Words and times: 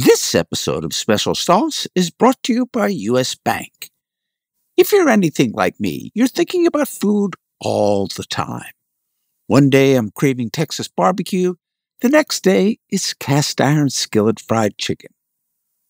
This 0.00 0.36
episode 0.36 0.84
of 0.84 0.94
Special 0.94 1.34
Sauce 1.34 1.88
is 1.96 2.08
brought 2.08 2.40
to 2.44 2.52
you 2.52 2.66
by 2.66 2.86
US 2.86 3.34
Bank. 3.34 3.90
If 4.76 4.92
you're 4.92 5.08
anything 5.08 5.50
like 5.50 5.80
me, 5.80 6.12
you're 6.14 6.28
thinking 6.28 6.68
about 6.68 6.86
food 6.86 7.34
all 7.58 8.06
the 8.06 8.22
time. 8.22 8.70
One 9.48 9.70
day 9.70 9.96
I'm 9.96 10.12
craving 10.12 10.50
Texas 10.50 10.86
barbecue, 10.86 11.56
the 12.00 12.08
next 12.08 12.44
day 12.44 12.78
it's 12.88 13.12
cast 13.12 13.60
iron 13.60 13.90
skillet 13.90 14.38
fried 14.38 14.78
chicken. 14.78 15.10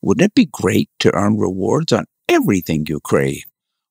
Wouldn't 0.01 0.25
it 0.25 0.35
be 0.35 0.47
great 0.47 0.89
to 1.01 1.15
earn 1.15 1.37
rewards 1.37 1.93
on 1.93 2.07
everything 2.31 2.87
you 2.89 3.01
crave, 3.01 3.45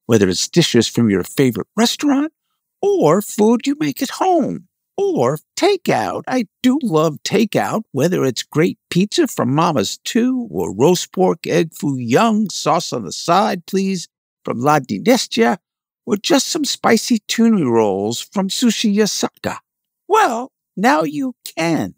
whether 0.07 0.27
it's 0.27 0.49
dishes 0.49 0.87
from 0.87 1.11
your 1.11 1.23
favorite 1.23 1.67
restaurant 1.75 2.33
or 2.81 3.21
food 3.21 3.67
you 3.67 3.75
make 3.79 4.01
at 4.01 4.09
home? 4.09 4.67
Or 4.97 5.37
takeout. 5.55 6.23
I 6.27 6.47
do 6.63 6.79
love 6.81 7.17
takeout, 7.23 7.83
whether 7.91 8.25
it's 8.25 8.41
great 8.41 8.79
pizza 8.89 9.27
from 9.27 9.53
Mama's 9.53 9.99
Too 10.03 10.47
or 10.49 10.73
roast 10.73 11.13
pork, 11.13 11.45
egg 11.45 11.73
foo 11.73 11.97
young, 11.97 12.49
sauce 12.49 12.91
on 12.91 13.03
the 13.03 13.11
side, 13.11 13.65
please, 13.67 14.07
from 14.43 14.59
La 14.59 14.79
Dinastia, 14.79 15.57
or 16.05 16.17
just 16.17 16.47
some 16.47 16.65
spicy 16.65 17.19
tuna 17.27 17.69
rolls 17.69 18.21
from 18.21 18.47
Sushi 18.49 18.95
Yasaka. 18.95 19.57
Well, 20.07 20.51
now 20.75 21.03
you 21.03 21.35
can 21.57 21.93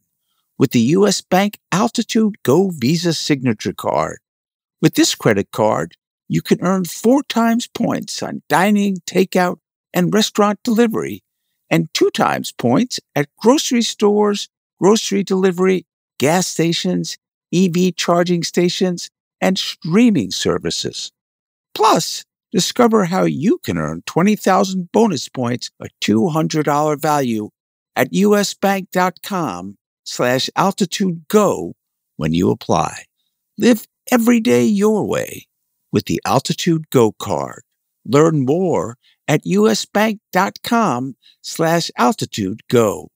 with 0.57 0.71
the 0.71 0.81
U.S. 0.97 1.21
Bank 1.21 1.57
Altitude 1.71 2.35
Go 2.43 2.69
Visa 2.69 3.13
Signature 3.13 3.73
Card. 3.73 4.19
With 4.81 4.95
this 4.95 5.15
credit 5.15 5.51
card, 5.51 5.95
you 6.27 6.41
can 6.41 6.61
earn 6.61 6.85
four 6.85 7.23
times 7.23 7.67
points 7.67 8.21
on 8.21 8.43
dining, 8.49 8.97
takeout, 9.09 9.57
and 9.93 10.13
restaurant 10.13 10.59
delivery, 10.63 11.23
and 11.69 11.93
two 11.93 12.09
times 12.11 12.51
points 12.51 12.99
at 13.15 13.29
grocery 13.37 13.81
stores, 13.81 14.49
grocery 14.79 15.23
delivery, 15.23 15.85
gas 16.19 16.47
stations, 16.47 17.17
EV 17.53 17.95
charging 17.95 18.43
stations, 18.43 19.09
and 19.41 19.57
streaming 19.57 20.31
services. 20.31 21.11
Plus, 21.73 22.23
discover 22.51 23.05
how 23.05 23.23
you 23.23 23.59
can 23.59 23.77
earn 23.77 24.03
20,000 24.05 24.91
bonus 24.91 25.29
points, 25.29 25.71
a 25.79 25.87
$200 26.01 27.01
value 27.01 27.49
at 27.95 28.11
usbank.com 28.11 29.77
slash 30.03 30.49
altitude 30.55 31.25
go 31.27 31.73
when 32.17 32.33
you 32.33 32.49
apply. 32.51 33.03
Live 33.57 33.85
every 34.11 34.39
day 34.39 34.65
your 34.65 35.05
way 35.05 35.47
with 35.91 36.05
the 36.05 36.21
Altitude 36.25 36.89
Go 36.89 37.11
card. 37.11 37.63
Learn 38.05 38.45
more 38.45 38.97
at 39.29 39.43
usbank.com 39.45 41.15
slash 41.41 41.91
altitude 41.97 42.61
go. 42.67 43.09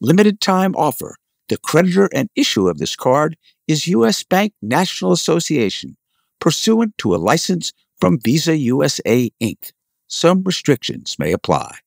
Limited 0.00 0.40
time 0.40 0.76
offer. 0.76 1.16
The 1.48 1.56
creditor 1.56 2.10
and 2.12 2.28
issuer 2.36 2.70
of 2.70 2.78
this 2.78 2.94
card 2.94 3.38
is 3.66 3.88
U.S. 3.88 4.22
Bank 4.22 4.52
National 4.60 5.12
Association, 5.12 5.96
pursuant 6.38 6.96
to 6.98 7.14
a 7.14 7.16
license 7.16 7.72
from 7.98 8.20
Visa 8.20 8.54
USA 8.56 9.30
Inc. 9.42 9.72
Some 10.06 10.42
restrictions 10.42 11.16
may 11.18 11.32
apply. 11.32 11.78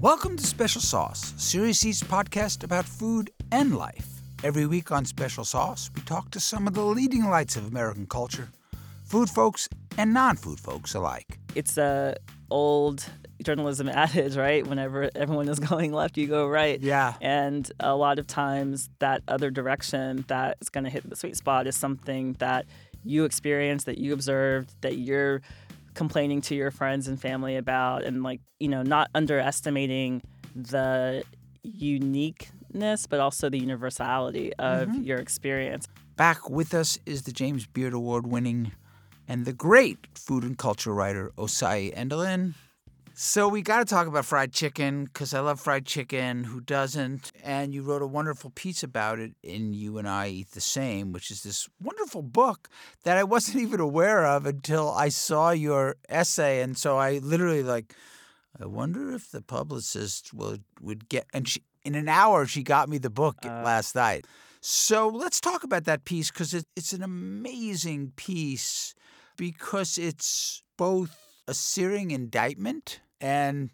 Welcome 0.00 0.36
to 0.38 0.44
Special 0.44 0.80
Sauce, 0.80 1.34
Serious 1.36 1.84
Eats 1.86 2.02
podcast 2.02 2.64
about 2.64 2.86
food 2.86 3.30
and 3.52 3.76
life. 3.76 4.11
Every 4.44 4.66
week 4.66 4.90
on 4.90 5.04
Special 5.04 5.44
Sauce, 5.44 5.88
we 5.94 6.02
talk 6.02 6.32
to 6.32 6.40
some 6.40 6.66
of 6.66 6.74
the 6.74 6.82
leading 6.82 7.30
lights 7.30 7.54
of 7.54 7.64
American 7.64 8.06
culture, 8.06 8.48
food 9.04 9.30
folks 9.30 9.68
and 9.96 10.12
non-food 10.12 10.58
folks 10.58 10.96
alike. 10.96 11.38
It's 11.54 11.78
a 11.78 12.16
old 12.50 13.08
journalism 13.44 13.88
adage, 13.88 14.36
right? 14.36 14.66
Whenever 14.66 15.10
everyone 15.14 15.48
is 15.48 15.58
going 15.70 15.92
left, 15.92 16.18
you 16.18 16.26
go 16.26 16.48
right. 16.48 16.80
Yeah. 16.80 17.14
And 17.20 17.70
a 17.78 17.94
lot 17.94 18.18
of 18.18 18.26
times, 18.26 18.90
that 18.98 19.22
other 19.28 19.48
direction 19.48 20.24
that 20.26 20.58
is 20.60 20.68
going 20.70 20.84
to 20.84 20.90
hit 20.90 21.08
the 21.08 21.14
sweet 21.14 21.36
spot 21.36 21.68
is 21.68 21.76
something 21.76 22.32
that 22.40 22.66
you 23.04 23.24
experienced, 23.24 23.86
that 23.86 23.98
you 23.98 24.12
observed, 24.12 24.74
that 24.80 24.98
you're 24.98 25.40
complaining 25.94 26.40
to 26.40 26.56
your 26.56 26.72
friends 26.72 27.06
and 27.06 27.20
family 27.20 27.54
about 27.54 28.02
and 28.02 28.22
like 28.22 28.40
you 28.58 28.66
know 28.66 28.82
not 28.82 29.10
underestimating 29.14 30.22
the 30.54 31.22
but 33.06 33.20
also 33.20 33.48
the 33.48 33.58
universality 33.58 34.52
of 34.54 34.88
mm-hmm. 34.88 35.02
your 35.02 35.18
experience 35.18 35.88
back 36.16 36.50
with 36.50 36.74
us 36.74 36.98
is 37.06 37.22
the 37.22 37.32
james 37.32 37.66
beard 37.66 37.92
award 37.92 38.26
winning 38.26 38.72
and 39.28 39.44
the 39.44 39.52
great 39.52 40.06
food 40.14 40.42
and 40.42 40.58
culture 40.58 40.92
writer 40.92 41.30
Osayi 41.36 41.94
Endolyn 41.96 42.54
so 43.14 43.46
we 43.46 43.60
got 43.60 43.80
to 43.80 43.84
talk 43.84 44.06
about 44.06 44.24
fried 44.24 44.52
chicken 44.52 45.04
because 45.04 45.34
I 45.34 45.40
love 45.40 45.60
fried 45.60 45.84
chicken. 45.84 46.44
Who 46.44 46.60
doesn't? 46.60 47.30
And 47.44 47.74
you 47.74 47.82
wrote 47.82 48.00
a 48.00 48.06
wonderful 48.06 48.50
piece 48.50 48.82
about 48.82 49.18
it 49.18 49.32
in 49.42 49.74
"You 49.74 49.98
and 49.98 50.08
I 50.08 50.28
Eat 50.28 50.52
the 50.52 50.62
Same," 50.62 51.12
which 51.12 51.30
is 51.30 51.42
this 51.42 51.68
wonderful 51.80 52.22
book 52.22 52.70
that 53.04 53.18
I 53.18 53.24
wasn't 53.24 53.58
even 53.62 53.80
aware 53.80 54.24
of 54.24 54.46
until 54.46 54.90
I 54.90 55.10
saw 55.10 55.50
your 55.50 55.96
essay. 56.08 56.62
And 56.62 56.76
so 56.76 56.96
I 56.96 57.18
literally 57.18 57.62
like, 57.62 57.94
I 58.58 58.64
wonder 58.64 59.12
if 59.12 59.30
the 59.30 59.42
publicist 59.42 60.32
would 60.32 60.64
would 60.80 61.10
get. 61.10 61.26
And 61.34 61.46
she, 61.46 61.62
in 61.84 61.94
an 61.94 62.08
hour, 62.08 62.46
she 62.46 62.62
got 62.62 62.88
me 62.88 62.98
the 62.98 63.10
book 63.10 63.36
uh, 63.44 63.62
last 63.62 63.94
night. 63.94 64.26
So 64.60 65.08
let's 65.08 65.40
talk 65.40 65.64
about 65.64 65.84
that 65.84 66.04
piece 66.04 66.30
because 66.30 66.54
it, 66.54 66.66
it's 66.76 66.92
an 66.92 67.02
amazing 67.02 68.12
piece 68.16 68.94
because 69.36 69.98
it's 69.98 70.62
both 70.76 71.16
a 71.48 71.54
searing 71.54 72.12
indictment 72.12 73.00
and 73.20 73.70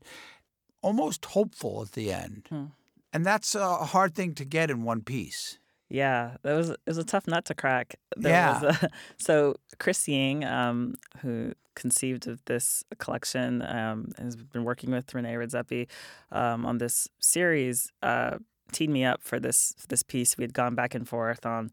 almost 0.81 1.25
hopeful 1.27 1.83
at 1.83 1.93
the 1.93 2.13
end. 2.13 2.47
Hmm. 2.49 2.65
And 3.13 3.25
that's 3.25 3.55
a 3.55 3.77
hard 3.77 4.15
thing 4.15 4.35
to 4.35 4.45
get 4.45 4.71
in 4.71 4.83
one 4.83 5.03
piece. 5.03 5.59
Yeah, 5.89 6.37
that 6.43 6.55
was 6.55 6.71
it 6.71 6.79
was 6.87 6.99
a 6.99 7.05
tough 7.05 7.27
nut 7.27 7.45
to 7.47 7.55
crack. 7.55 7.97
There 8.17 8.33
yeah. 8.33 8.77
A, 8.83 8.89
so 9.17 9.57
Chris 9.79 10.07
Ying, 10.07 10.45
um, 10.45 10.95
who 11.23 11.55
conceived 11.75 12.27
of 12.27 12.45
this 12.45 12.85
collection, 12.99 13.63
um, 13.63 14.11
has 14.19 14.37
been 14.37 14.65
working 14.65 14.91
with 14.91 15.07
René 15.09 15.35
Redzepi 15.35 15.87
um, 16.31 16.67
on 16.67 16.79
this 16.79 17.09
series. 17.21 17.91
Uh, 18.03 18.39
teed 18.73 18.91
me 18.91 19.05
up 19.05 19.23
for 19.23 19.41
this 19.41 19.75
this 19.89 20.03
piece. 20.03 20.37
We 20.37 20.45
had 20.45 20.53
gone 20.53 20.75
back 20.75 20.95
and 20.95 21.09
forth 21.09 21.47
on 21.47 21.71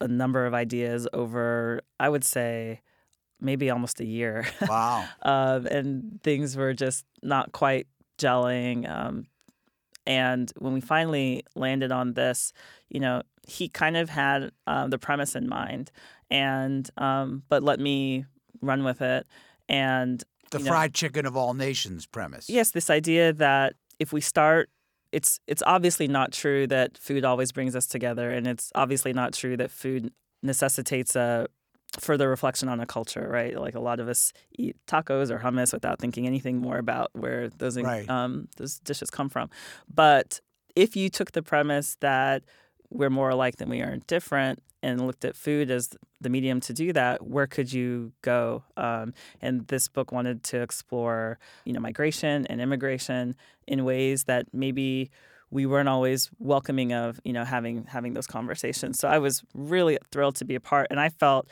a 0.00 0.08
number 0.08 0.46
of 0.46 0.54
ideas 0.54 1.06
over, 1.12 1.82
I 1.98 2.08
would 2.08 2.24
say, 2.24 2.80
maybe 3.40 3.70
almost 3.70 4.00
a 4.00 4.04
year. 4.04 4.46
Wow. 4.66 5.06
um, 5.22 5.66
and 5.66 6.20
things 6.22 6.56
were 6.56 6.72
just 6.72 7.04
not 7.22 7.52
quite 7.52 7.86
gelling. 8.18 8.88
Um, 8.88 9.26
and 10.06 10.52
when 10.58 10.72
we 10.72 10.80
finally 10.80 11.44
landed 11.54 11.92
on 11.92 12.14
this, 12.14 12.52
you 12.88 13.00
know, 13.00 13.22
he 13.46 13.68
kind 13.68 13.96
of 13.96 14.08
had 14.08 14.50
um, 14.66 14.90
the 14.90 14.98
premise 14.98 15.34
in 15.34 15.48
mind, 15.48 15.90
and 16.30 16.88
um, 16.96 17.42
but 17.48 17.62
let 17.62 17.80
me 17.80 18.24
run 18.60 18.84
with 18.84 19.02
it. 19.02 19.26
And 19.68 20.22
the 20.50 20.60
fried 20.60 20.90
know, 20.90 20.94
chicken 20.94 21.26
of 21.26 21.36
all 21.36 21.54
nations 21.54 22.06
premise. 22.06 22.48
Yes, 22.48 22.70
this 22.72 22.90
idea 22.90 23.32
that 23.34 23.74
if 23.98 24.12
we 24.12 24.20
start 24.20 24.70
it's 25.12 25.40
it's 25.46 25.62
obviously 25.66 26.08
not 26.08 26.32
true 26.32 26.66
that 26.66 26.96
food 26.96 27.24
always 27.24 27.52
brings 27.52 27.74
us 27.74 27.86
together 27.86 28.30
and 28.30 28.46
it's 28.46 28.70
obviously 28.74 29.12
not 29.12 29.32
true 29.32 29.56
that 29.56 29.70
food 29.70 30.12
necessitates 30.42 31.16
a 31.16 31.46
further 31.98 32.28
reflection 32.28 32.68
on 32.68 32.80
a 32.80 32.86
culture, 32.86 33.28
right? 33.28 33.58
Like 33.58 33.74
a 33.74 33.80
lot 33.80 34.00
of 34.00 34.08
us 34.08 34.32
eat 34.52 34.76
tacos 34.86 35.30
or 35.30 35.38
hummus 35.38 35.72
without 35.72 35.98
thinking 35.98 36.26
anything 36.26 36.58
more 36.58 36.78
about 36.78 37.10
where 37.14 37.48
those 37.48 37.80
right. 37.80 38.08
um, 38.08 38.48
those 38.56 38.78
dishes 38.78 39.10
come 39.10 39.28
from. 39.28 39.50
But 39.92 40.40
if 40.76 40.96
you 40.96 41.08
took 41.08 41.32
the 41.32 41.42
premise 41.42 41.96
that 42.00 42.42
we're 42.90 43.10
more 43.10 43.30
alike 43.30 43.56
than 43.56 43.68
we 43.68 43.80
are 43.80 43.96
different 44.06 44.62
and 44.82 45.06
looked 45.06 45.24
at 45.24 45.36
food 45.36 45.70
as 45.70 45.90
the 46.20 46.30
medium 46.30 46.60
to 46.60 46.72
do 46.72 46.92
that, 46.92 47.26
where 47.26 47.46
could 47.46 47.72
you 47.72 48.12
go? 48.22 48.64
Um, 48.76 49.14
and 49.40 49.66
this 49.68 49.88
book 49.88 50.12
wanted 50.12 50.42
to 50.44 50.60
explore, 50.60 51.38
you 51.64 51.72
know, 51.72 51.80
migration 51.80 52.46
and 52.46 52.60
immigration 52.60 53.36
in 53.66 53.84
ways 53.84 54.24
that 54.24 54.46
maybe 54.52 55.10
we 55.50 55.66
weren't 55.66 55.88
always 55.88 56.30
welcoming 56.38 56.92
of, 56.92 57.20
you 57.24 57.32
know, 57.32 57.44
having 57.44 57.84
having 57.88 58.14
those 58.14 58.26
conversations. 58.26 58.98
So 58.98 59.08
I 59.08 59.18
was 59.18 59.42
really 59.54 59.98
thrilled 60.12 60.36
to 60.36 60.44
be 60.44 60.54
a 60.54 60.60
part, 60.60 60.86
and 60.90 61.00
I 61.00 61.08
felt 61.08 61.48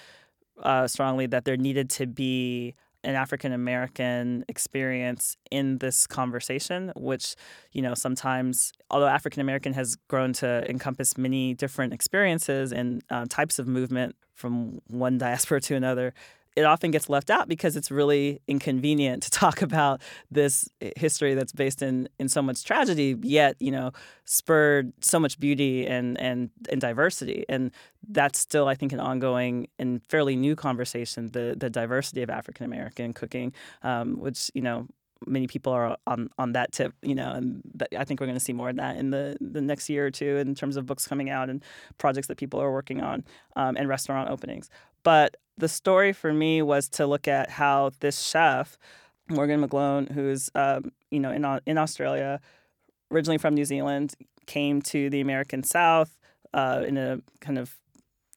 uh, 0.63 0.87
strongly 0.87 1.27
that 1.27 1.45
there 1.45 1.57
needed 1.57 1.91
to 1.91 2.07
be 2.07 2.75
an 3.05 3.15
African 3.15 3.53
American 3.53 4.45
experience 4.49 5.37
in 5.51 5.79
this 5.79 6.07
conversation, 6.07 6.93
which, 6.97 7.37
you 7.73 7.81
know, 7.81 7.95
sometimes, 7.95 8.73
although 8.91 9.07
African 9.07 9.41
American 9.41 9.73
has 9.75 9.97
grown 10.09 10.33
to 10.35 10.69
encompass 10.69 11.17
many 11.17 11.55
different 11.55 11.93
experiences 11.95 12.73
and 12.73 13.03
uh, 13.11 13.25
types 13.29 13.59
of 13.59 13.69
movement 13.69 14.17
from 14.35 14.81
one 14.89 15.17
diaspora 15.25 15.61
to 15.63 15.75
another, 15.77 16.13
it 16.57 16.65
often 16.65 16.91
gets 16.91 17.09
left 17.09 17.31
out 17.31 17.49
because 17.49 17.77
it's 17.77 17.91
really 17.91 18.41
inconvenient 18.49 19.23
to 19.25 19.31
talk 19.45 19.63
about 19.63 20.01
this 20.31 20.69
history 20.97 21.35
that's 21.35 21.53
based 21.53 21.83
in 21.83 22.09
in 22.19 22.29
so 22.29 22.43
much 22.43 22.65
tragedy, 22.65 23.17
yet 23.23 23.57
you 23.61 23.71
know 23.71 23.93
spurred 24.25 24.93
so 25.01 25.19
much 25.19 25.39
beauty 25.39 25.87
and 25.87 26.19
and 26.21 26.51
and 26.71 26.81
diversity, 26.81 27.45
and 27.49 27.71
that's 28.09 28.39
still 28.39 28.69
I 28.69 28.75
think 28.75 28.93
an 28.93 29.01
ongoing 29.01 29.69
and 29.79 30.01
fairly 30.09 30.37
new 30.37 30.57
conversation. 30.57 31.31
The 31.33 31.55
the 31.59 31.71
diversity 31.71 32.23
of 32.23 32.31
African 32.31 32.67
American 32.67 33.13
cooking, 33.13 33.53
um, 33.83 34.19
which 34.19 34.51
you 34.55 34.63
know 34.63 34.87
many 35.27 35.47
people 35.47 35.73
are 35.73 35.97
on 36.07 36.31
on 36.39 36.53
that 36.53 36.73
tip, 36.73 36.95
you 37.03 37.15
know, 37.15 37.33
and 37.33 37.63
I 37.97 38.05
think 38.05 38.21
we're 38.21 38.27
going 38.27 38.39
to 38.39 38.45
see 38.45 38.53
more 38.53 38.71
of 38.71 38.77
that 38.77 38.97
in 38.97 39.11
the 39.11 39.37
the 39.41 39.61
next 39.61 39.89
year 39.89 40.07
or 40.07 40.11
two 40.11 40.37
in 40.37 40.55
terms 40.55 40.77
of 40.77 40.87
books 40.87 41.07
coming 41.07 41.31
out 41.31 41.51
and 41.51 41.63
projects 41.99 42.29
that 42.29 42.37
people 42.37 42.61
are 42.61 42.73
working 42.73 43.01
on 43.01 43.25
um, 43.57 43.77
and 43.77 43.89
restaurant 43.89 44.31
openings. 44.31 44.71
But 45.09 45.39
the 45.57 45.69
story 45.69 46.13
for 46.13 46.35
me 46.35 46.61
was 46.61 46.87
to 46.91 47.07
look 47.07 47.27
at 47.27 47.49
how 47.49 47.93
this 48.01 48.21
chef, 48.21 48.77
Morgan 49.31 49.67
McGlone, 49.67 50.13
who's 50.13 50.51
um, 50.55 50.93
you 51.11 51.19
know 51.19 51.31
in 51.31 51.47
in 51.65 51.79
Australia, 51.79 52.41
originally 53.11 53.39
from 53.39 53.55
New 53.55 53.65
Zealand, 53.65 54.13
came 54.45 54.83
to 54.83 55.09
the 55.09 55.23
American 55.23 55.63
South 55.63 56.19
uh, 56.53 56.85
in 56.87 56.99
a 56.99 57.23
kind 57.41 57.57
of 57.57 57.75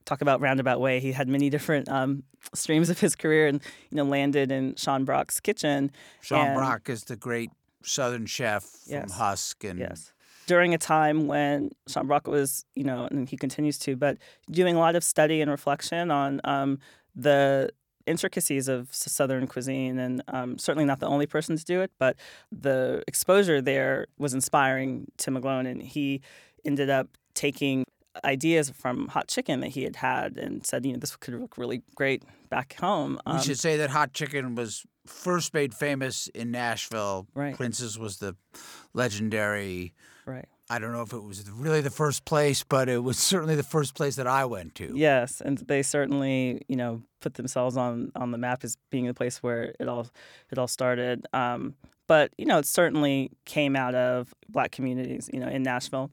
talk 0.05 0.21
about 0.21 0.39
roundabout 0.39 0.79
way. 0.79 1.01
He 1.01 1.11
had 1.11 1.27
many 1.27 1.49
different 1.55 1.89
um, 1.89 2.23
streams 2.53 2.89
of 2.89 3.01
his 3.01 3.17
career, 3.17 3.47
and 3.47 3.61
you 3.89 3.97
know 3.97 4.05
landed 4.05 4.49
in 4.49 4.75
Sean 4.77 5.03
Brock's 5.03 5.41
kitchen. 5.41 5.91
Sean 6.21 6.47
and, 6.47 6.55
Brock 6.55 6.87
is 6.87 7.03
the 7.03 7.17
great 7.17 7.51
Southern 7.83 8.25
chef 8.25 8.63
from 8.63 8.93
Yes. 8.93 9.11
Husk, 9.11 9.65
and 9.65 9.77
Yes. 9.77 10.13
During 10.51 10.73
a 10.73 10.77
time 10.77 11.27
when 11.27 11.71
Sean 11.87 12.07
Brock 12.07 12.27
was, 12.27 12.65
you 12.75 12.83
know, 12.83 13.07
and 13.09 13.29
he 13.29 13.37
continues 13.37 13.77
to, 13.85 13.95
but 13.95 14.17
doing 14.49 14.75
a 14.75 14.79
lot 14.79 14.97
of 14.97 15.03
study 15.03 15.39
and 15.39 15.49
reflection 15.49 16.11
on 16.11 16.41
um, 16.43 16.77
the 17.15 17.69
intricacies 18.05 18.67
of 18.67 18.89
Southern 18.91 19.47
cuisine, 19.47 19.97
and 19.97 20.21
um, 20.27 20.57
certainly 20.57 20.83
not 20.83 20.99
the 20.99 21.07
only 21.07 21.25
person 21.25 21.55
to 21.55 21.63
do 21.63 21.79
it, 21.79 21.89
but 21.99 22.17
the 22.51 23.01
exposure 23.07 23.61
there 23.61 24.07
was 24.17 24.33
inspiring 24.33 25.09
to 25.19 25.31
McGlone, 25.31 25.71
and 25.71 25.81
he 25.81 26.19
ended 26.65 26.89
up 26.89 27.07
taking 27.33 27.85
ideas 28.25 28.69
from 28.69 29.07
hot 29.07 29.27
chicken 29.27 29.59
that 29.61 29.69
he 29.69 29.83
had 29.83 29.95
had 29.97 30.37
and 30.37 30.65
said, 30.65 30.85
you 30.85 30.93
know, 30.93 30.99
this 30.99 31.15
could 31.15 31.33
look 31.35 31.57
really 31.57 31.81
great 31.95 32.23
back 32.49 32.75
home. 32.79 33.19
we 33.25 33.33
Um, 33.33 33.41
should 33.41 33.59
say 33.59 33.77
that 33.77 33.89
hot 33.89 34.13
chicken 34.13 34.55
was 34.55 34.85
first 35.05 35.53
made 35.53 35.73
famous 35.73 36.27
in 36.27 36.51
Nashville. 36.51 37.27
Right. 37.33 37.55
Prince's 37.55 37.97
was 37.97 38.17
the 38.17 38.35
legendary. 38.93 39.93
right. 40.25 40.45
I 40.69 40.79
don't 40.79 40.93
know 40.93 41.01
if 41.01 41.11
it 41.11 41.21
was 41.21 41.49
really 41.51 41.81
the 41.81 41.89
first 41.89 42.23
place, 42.23 42.63
but 42.63 42.87
it 42.87 42.99
was 43.03 43.17
certainly 43.17 43.55
the 43.57 43.63
first 43.63 43.93
place 43.93 44.15
that 44.15 44.25
I 44.27 44.45
went 44.45 44.73
to. 44.75 44.93
Yes, 44.95 45.41
and 45.41 45.57
they 45.57 45.81
certainly, 45.83 46.61
you 46.69 46.77
know, 46.77 47.01
put 47.19 47.33
themselves 47.33 47.75
on 47.75 48.13
on 48.15 48.31
the 48.31 48.37
map 48.37 48.63
as 48.63 48.77
being 48.89 49.05
the 49.05 49.13
place 49.13 49.43
where 49.43 49.73
it 49.81 49.89
all 49.89 50.07
it 50.49 50.57
all 50.57 50.69
started. 50.69 51.25
Um, 51.33 51.75
but 52.07 52.31
you 52.37 52.45
know, 52.45 52.57
it 52.57 52.65
certainly 52.65 53.31
came 53.43 53.75
out 53.75 53.95
of 53.95 54.33
black 54.47 54.71
communities, 54.71 55.29
you 55.33 55.41
know, 55.41 55.49
in 55.49 55.61
Nashville. 55.61 56.09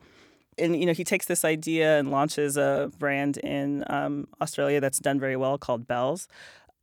And 0.58 0.78
you 0.78 0.86
know, 0.86 0.92
he 0.92 1.04
takes 1.04 1.26
this 1.26 1.44
idea 1.44 1.98
and 1.98 2.10
launches 2.10 2.56
a 2.56 2.90
brand 2.98 3.38
in 3.38 3.84
um, 3.88 4.28
Australia 4.40 4.80
that's 4.80 4.98
done 4.98 5.20
very 5.20 5.36
well 5.36 5.58
called 5.58 5.86
Belles. 5.86 6.28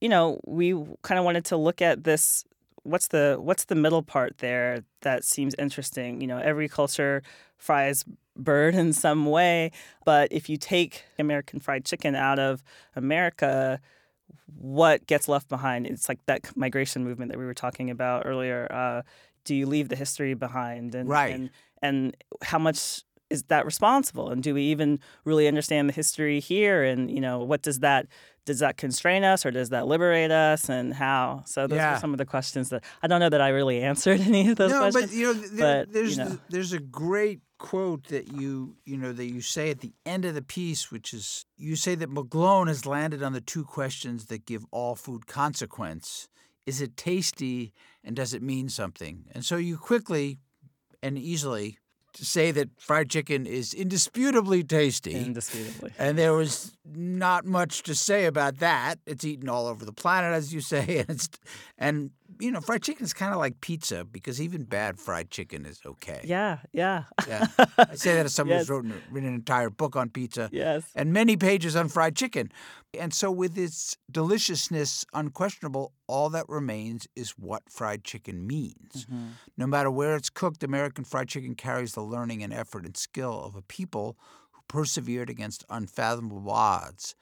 You 0.01 0.09
know, 0.09 0.39
we 0.45 0.73
kind 1.01 1.17
of 1.19 1.25
wanted 1.25 1.45
to 1.45 1.57
look 1.57 1.81
at 1.81 2.03
this. 2.03 2.45
What's 2.83 3.07
the 3.07 3.37
what's 3.39 3.65
the 3.65 3.75
middle 3.75 4.03
part 4.03 4.37
there 4.39 4.83
that 5.01 5.23
seems 5.23 5.55
interesting? 5.57 6.21
You 6.21 6.27
know, 6.27 6.37
every 6.37 6.69
culture 6.69 7.23
fries 7.57 8.05
bird 8.35 8.75
in 8.75 8.93
some 8.93 9.25
way, 9.25 9.71
but 10.03 10.31
if 10.31 10.49
you 10.49 10.57
take 10.57 11.03
American 11.17 11.59
fried 11.59 11.85
chicken 11.85 12.15
out 12.15 12.37
of 12.37 12.63
America, 12.95 13.79
what 14.59 15.07
gets 15.07 15.27
left 15.27 15.47
behind? 15.47 15.87
It's 15.87 16.09
like 16.09 16.19
that 16.25 16.55
migration 16.55 17.03
movement 17.03 17.31
that 17.31 17.37
we 17.37 17.45
were 17.45 17.53
talking 17.53 17.89
about 17.89 18.23
earlier. 18.25 18.67
Uh, 18.71 19.01
do 19.45 19.55
you 19.55 19.65
leave 19.65 19.89
the 19.89 19.95
history 19.95 20.33
behind? 20.33 20.95
And, 20.95 21.07
Right. 21.07 21.33
And, 21.33 21.49
and 21.81 22.17
how 22.41 22.59
much 22.59 23.03
is 23.29 23.43
that 23.45 23.65
responsible? 23.65 24.29
And 24.29 24.43
do 24.43 24.53
we 24.53 24.63
even 24.63 24.99
really 25.23 25.47
understand 25.47 25.89
the 25.89 25.93
history 25.93 26.39
here? 26.39 26.83
And 26.83 27.09
you 27.09 27.19
know, 27.21 27.39
what 27.39 27.61
does 27.61 27.79
that 27.79 28.07
does 28.45 28.59
that 28.59 28.77
constrain 28.77 29.23
us 29.23 29.43
or 29.45 29.49
does 29.51 29.69
that 29.69 29.87
liberate 29.87 30.29
us? 30.29 30.69
And 30.69 30.93
how? 30.93 31.41
So 31.47 31.65
those 31.65 31.77
Yeah. 31.77 31.95
are 31.95 31.99
some 31.99 32.13
of 32.13 32.19
the 32.19 32.25
questions 32.25 32.69
that 32.69 32.83
I 33.01 33.07
don't 33.07 33.19
know 33.19 33.29
that 33.29 33.41
I 33.41 33.49
really 33.49 33.81
answered 33.91 34.21
any 34.21 34.49
of 34.49 34.57
those 34.57 34.71
no, 34.71 34.79
questions. 34.79 35.07
but 35.11 35.17
you 35.17 35.25
know, 35.25 35.33
there, 35.33 35.85
but, 35.85 35.93
there's 35.93 36.11
you 36.17 36.23
know. 36.23 36.29
the- 36.29 36.39
there's 36.49 36.73
a 36.73 36.79
great 36.79 37.39
quote 37.57 38.07
that 38.09 38.27
you 38.33 38.75
you 38.85 38.97
know 38.97 39.13
that 39.13 39.25
you 39.25 39.41
say 39.41 39.71
at 39.71 39.79
the 39.79 39.93
end 40.05 40.25
of 40.25 40.35
the 40.35 40.41
piece, 40.43 40.91
which 40.91 41.13
is 41.13 41.45
you 41.57 41.75
say 41.75 41.95
that 41.95 42.09
McGlone 42.09 42.67
has 42.67 42.85
landed 42.85 43.23
on 43.23 43.33
the 43.33 43.41
two 43.41 43.63
questions 43.63 44.25
that 44.27 44.45
give 44.45 44.65
all 44.71 44.93
food 44.95 45.25
consequence: 45.25 46.27
is 46.67 46.81
it 46.81 46.97
tasty, 46.97 47.73
and 48.03 48.15
does 48.15 48.33
it 48.33 48.43
mean 48.43 48.69
something? 48.69 49.25
And 49.31 49.43
so 49.43 49.55
you 49.55 49.77
quickly 49.77 50.37
and 51.01 51.17
easily 51.17 51.79
say 52.23 52.51
that 52.51 52.69
fried 52.79 53.09
chicken 53.09 53.45
is 53.45 53.73
indisputably 53.73 54.63
tasty. 54.63 55.13
indisputably. 55.13 55.91
And 55.97 56.17
there 56.17 56.33
was 56.33 56.71
not 56.85 57.45
much 57.45 57.83
to 57.83 57.95
say 57.95 58.25
about 58.25 58.59
that. 58.59 58.99
It's 59.05 59.25
eaten 59.25 59.49
all 59.49 59.67
over 59.67 59.83
the 59.83 59.93
planet, 59.93 60.33
as 60.33 60.53
you 60.53 60.61
say, 60.61 60.99
and 61.07 61.09
it's 61.09 61.29
and 61.77 62.11
you 62.39 62.51
know, 62.51 62.61
fried 62.61 62.83
chicken 62.83 63.05
is 63.05 63.13
kind 63.13 63.33
of 63.33 63.39
like 63.39 63.61
pizza 63.61 64.03
because 64.05 64.41
even 64.41 64.63
bad 64.63 64.99
fried 64.99 65.31
chicken 65.31 65.65
is 65.65 65.79
okay. 65.85 66.21
Yeah, 66.23 66.59
yeah. 66.73 67.03
Yeah. 67.27 67.47
I 67.77 67.95
say 67.95 68.15
that 68.15 68.25
as 68.25 68.33
someone 68.33 68.57
Yes. 68.57 68.67
who's 68.67 68.77
written, 68.83 69.01
written 69.11 69.29
an 69.29 69.35
entire 69.35 69.69
book 69.69 69.95
on 69.95 70.09
pizza 70.09 70.49
yes. 70.51 70.83
and 70.95 71.13
many 71.13 71.37
pages 71.37 71.75
on 71.75 71.87
fried 71.89 72.15
chicken. 72.15 72.51
And 72.97 73.13
so, 73.13 73.29
with 73.31 73.57
its 73.57 73.97
deliciousness 74.09 75.05
unquestionable, 75.13 75.91
all 76.07 76.29
that 76.29 76.47
remains 76.47 77.07
is 77.15 77.31
what 77.31 77.63
fried 77.69 78.03
chicken 78.03 78.45
means. 78.47 79.05
Mm-hmm. 79.05 79.27
No 79.57 79.67
matter 79.67 79.91
where 79.91 80.15
it's 80.15 80.29
cooked, 80.29 80.63
American 80.63 81.03
fried 81.03 81.27
chicken 81.27 81.55
carries 81.55 81.93
the 81.93 82.01
learning 82.01 82.43
and 82.43 82.53
effort 82.53 82.85
and 82.85 82.95
skill 82.95 83.43
of 83.43 83.55
a 83.55 83.61
people 83.61 84.17
who 84.51 84.61
persevered 84.67 85.29
against 85.29 85.65
unfathomable 85.69 86.49
odds. 86.49 87.15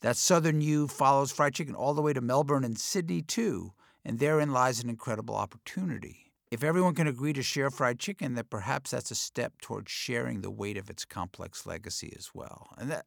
That 0.00 0.16
Southern 0.16 0.60
you 0.60 0.88
follows 0.88 1.30
fried 1.30 1.54
chicken 1.54 1.74
all 1.74 1.94
the 1.94 2.02
way 2.02 2.12
to 2.12 2.20
Melbourne 2.20 2.64
and 2.64 2.78
Sydney, 2.78 3.22
too, 3.22 3.72
and 4.04 4.18
therein 4.18 4.52
lies 4.52 4.82
an 4.82 4.88
incredible 4.88 5.34
opportunity. 5.34 6.32
If 6.50 6.62
everyone 6.62 6.94
can 6.94 7.06
agree 7.06 7.32
to 7.32 7.42
share 7.42 7.70
fried 7.70 7.98
chicken, 7.98 8.34
then 8.34 8.44
perhaps 8.50 8.90
that's 8.90 9.10
a 9.10 9.14
step 9.14 9.54
towards 9.62 9.90
sharing 9.90 10.42
the 10.42 10.50
weight 10.50 10.76
of 10.76 10.90
its 10.90 11.04
complex 11.06 11.64
legacy 11.66 12.12
as 12.16 12.30
well. 12.34 12.68
And 12.76 12.90
that 12.90 13.06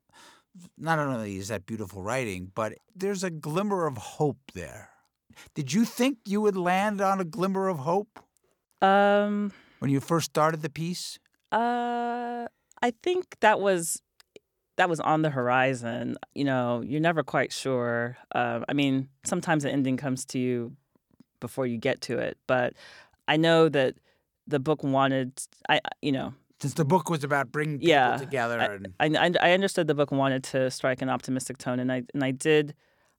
not 0.77 0.99
only 0.99 1.37
is 1.37 1.49
that 1.49 1.65
beautiful 1.65 2.01
writing, 2.01 2.51
but 2.55 2.73
there's 2.95 3.23
a 3.23 3.29
glimmer 3.29 3.85
of 3.85 3.97
hope 3.97 4.39
there. 4.53 4.89
Did 5.53 5.73
you 5.73 5.85
think 5.85 6.19
you 6.25 6.41
would 6.41 6.55
land 6.57 7.01
on 7.01 7.19
a 7.19 7.25
glimmer 7.25 7.67
of 7.67 7.79
hope 7.79 8.19
Um. 8.81 9.51
when 9.79 9.91
you 9.91 9.99
first 9.99 10.31
started 10.31 10.61
the 10.61 10.69
piece? 10.69 11.19
Uh, 11.51 12.47
I 12.81 12.91
think 13.03 13.37
that 13.41 13.59
was 13.59 14.01
that 14.77 14.89
was 14.89 14.99
on 14.99 15.21
the 15.21 15.29
horizon. 15.29 16.17
You 16.33 16.45
know, 16.45 16.81
you're 16.85 16.99
never 16.99 17.23
quite 17.23 17.51
sure. 17.53 18.17
Uh, 18.33 18.61
I 18.67 18.73
mean, 18.73 19.07
sometimes 19.23 19.63
the 19.63 19.71
ending 19.71 19.97
comes 19.97 20.25
to 20.27 20.39
you 20.39 20.75
before 21.47 21.65
you 21.71 21.77
get 21.77 21.97
to 22.01 22.17
it, 22.27 22.37
but 22.47 22.73
I 23.27 23.37
know 23.37 23.69
that 23.69 23.91
the 24.47 24.59
book 24.59 24.83
wanted. 24.83 25.29
I 25.69 25.75
you 26.01 26.11
know 26.11 26.33
Since 26.61 26.75
the 26.75 26.85
book 26.85 27.09
was 27.09 27.23
about 27.23 27.51
bringing 27.51 27.77
people 27.79 27.89
Yeah, 27.89 28.17
together 28.17 28.59
and 28.59 28.93
I, 28.99 29.07
I 29.25 29.27
I 29.47 29.51
understood 29.57 29.85
the 29.87 29.95
book 29.95 30.11
wanted 30.11 30.43
to 30.53 30.69
strike 30.71 31.01
an 31.05 31.09
optimistic 31.09 31.57
tone, 31.57 31.79
and 31.79 31.91
I 31.91 31.99
and 32.13 32.23
I 32.23 32.31
did 32.31 32.73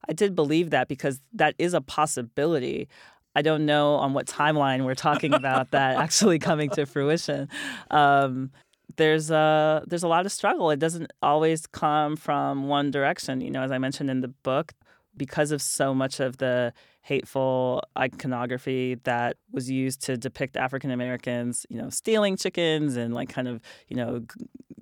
I 0.09 0.13
did 0.13 0.35
believe 0.35 0.69
that 0.71 0.87
because 0.87 1.15
that 1.41 1.53
is 1.57 1.73
a 1.73 1.81
possibility. 1.81 2.87
I 3.35 3.41
don't 3.43 3.65
know 3.65 3.95
on 4.03 4.13
what 4.15 4.25
timeline 4.25 4.83
we're 4.85 4.95
talking 5.09 5.33
about 5.33 5.71
that 5.71 5.97
actually 6.05 6.39
coming 6.39 6.69
to 6.71 6.85
fruition. 6.85 7.49
Um, 7.91 8.51
there's 8.95 9.29
a 9.29 9.83
there's 9.89 10.03
a 10.03 10.07
lot 10.15 10.25
of 10.25 10.31
struggle. 10.31 10.71
It 10.71 10.79
doesn't 10.79 11.11
always 11.21 11.67
come 11.67 12.15
from 12.15 12.67
one 12.67 12.89
direction. 12.91 13.41
You 13.41 13.51
know, 13.51 13.61
as 13.67 13.71
I 13.71 13.77
mentioned 13.77 14.09
in 14.09 14.21
the 14.21 14.33
book, 14.49 14.73
because 15.17 15.51
of 15.51 15.61
so 15.61 15.93
much 15.93 16.19
of 16.19 16.37
the 16.37 16.73
hateful 17.01 17.81
iconography 17.97 18.95
that 19.03 19.37
was 19.51 19.69
used 19.69 20.01
to 20.03 20.17
depict 20.17 20.57
African 20.57 20.91
Americans, 20.91 21.65
you 21.69 21.77
know, 21.81 21.89
stealing 21.89 22.35
chickens 22.37 22.95
and 22.97 23.13
like 23.13 23.29
kind 23.29 23.47
of, 23.47 23.61
you 23.87 23.95
know, 23.95 24.23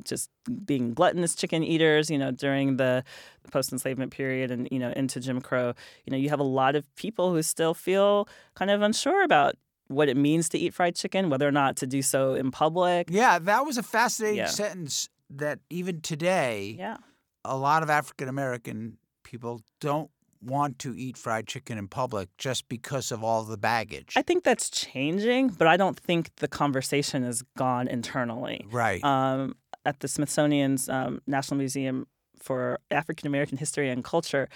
just 0.04 0.30
being 0.65 0.94
gluttonous 0.94 1.36
chicken 1.36 1.63
eaters, 1.63 2.10
you 2.10 2.18
know, 2.18 2.32
during 2.32 2.77
the 2.77 3.04
post 3.51 3.72
enslavement 3.72 4.12
period 4.12 4.51
and, 4.51 4.68
you 4.72 4.80
know, 4.80 4.92
into 4.96 5.20
Jim 5.20 5.39
Crow, 5.42 5.74
you 6.06 6.12
know, 6.12 6.18
you 6.18 6.30
have 6.30 6.39
a 6.39 6.44
lot 6.44 6.75
of 6.75 6.84
people 6.96 7.32
who 7.32 7.42
still 7.42 7.74
feel 7.74 8.27
kind 8.56 8.72
of 8.72 8.82
unsure 8.82 9.24
about 9.24 9.56
what 9.88 10.10
it 10.10 10.18
means 10.18 10.50
to 10.50 10.58
eat 10.58 10.74
fried 10.74 10.96
chicken, 10.96 11.30
whether 11.30 11.48
or 11.48 11.51
not 11.51 11.75
to 11.77 11.86
do 11.88 12.01
so 12.01 12.34
in 12.34 12.50
public. 12.50 13.08
yeah, 13.12 13.38
that 13.38 13.65
was 13.65 13.77
a 13.77 13.84
fascinating 13.84 14.38
Yeah. 14.39 14.48
sentence 14.48 15.10
that 15.30 15.60
even 15.70 16.01
today, 16.01 16.75
Yeah. 16.80 16.98
a 17.44 17.56
lot 17.58 17.84
of 17.84 17.89
African 17.92 18.27
American 18.27 18.98
people 19.24 19.62
don't 19.80 20.10
want 20.46 20.80
to 20.80 20.96
eat 20.96 21.18
fried 21.18 21.48
chicken 21.48 21.78
in 21.78 21.88
public 21.88 22.30
just 22.38 22.68
because 22.70 23.12
of 23.12 23.24
all 23.24 23.44
the 23.44 23.58
baggage. 23.58 24.14
I 24.16 24.22
think 24.22 24.44
that's 24.44 24.70
changing, 24.70 25.50
but 25.50 25.68
I 25.68 25.78
don't 25.78 26.00
think 26.00 26.36
the 26.38 26.48
conversation 26.48 27.24
has 27.24 27.44
gone 27.58 27.88
internally. 27.88 28.66
right. 28.72 29.04
um, 29.04 29.56
at 29.86 30.00
the 30.00 30.08
Smithsonian's 30.08 30.90
um, 30.90 31.22
National 31.28 31.58
Museum 31.58 32.08
for 32.42 32.80
African 32.92 33.28
American 33.28 33.58
History 33.58 33.90
and 33.90 34.04
Culture. 34.04 34.50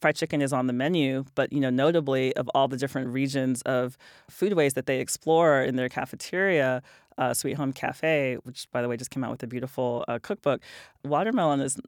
Fried 0.00 0.16
chicken 0.16 0.40
is 0.40 0.52
on 0.52 0.66
the 0.66 0.72
menu, 0.72 1.24
but 1.34 1.52
you 1.52 1.60
know, 1.60 1.70
notably 1.70 2.34
of 2.36 2.48
all 2.54 2.68
the 2.68 2.76
different 2.76 3.08
regions 3.08 3.62
of 3.62 3.96
foodways 4.30 4.74
that 4.74 4.86
they 4.86 5.00
explore 5.00 5.62
in 5.62 5.76
their 5.76 5.88
cafeteria, 5.88 6.82
uh, 7.16 7.34
Sweet 7.34 7.54
Home 7.54 7.72
Cafe, 7.72 8.38
which 8.44 8.70
by 8.70 8.80
the 8.80 8.88
way 8.88 8.96
just 8.96 9.10
came 9.10 9.24
out 9.24 9.30
with 9.30 9.42
a 9.42 9.46
beautiful 9.46 10.04
uh, 10.06 10.18
cookbook, 10.22 10.62
watermelon 11.04 11.60
is 11.60 11.78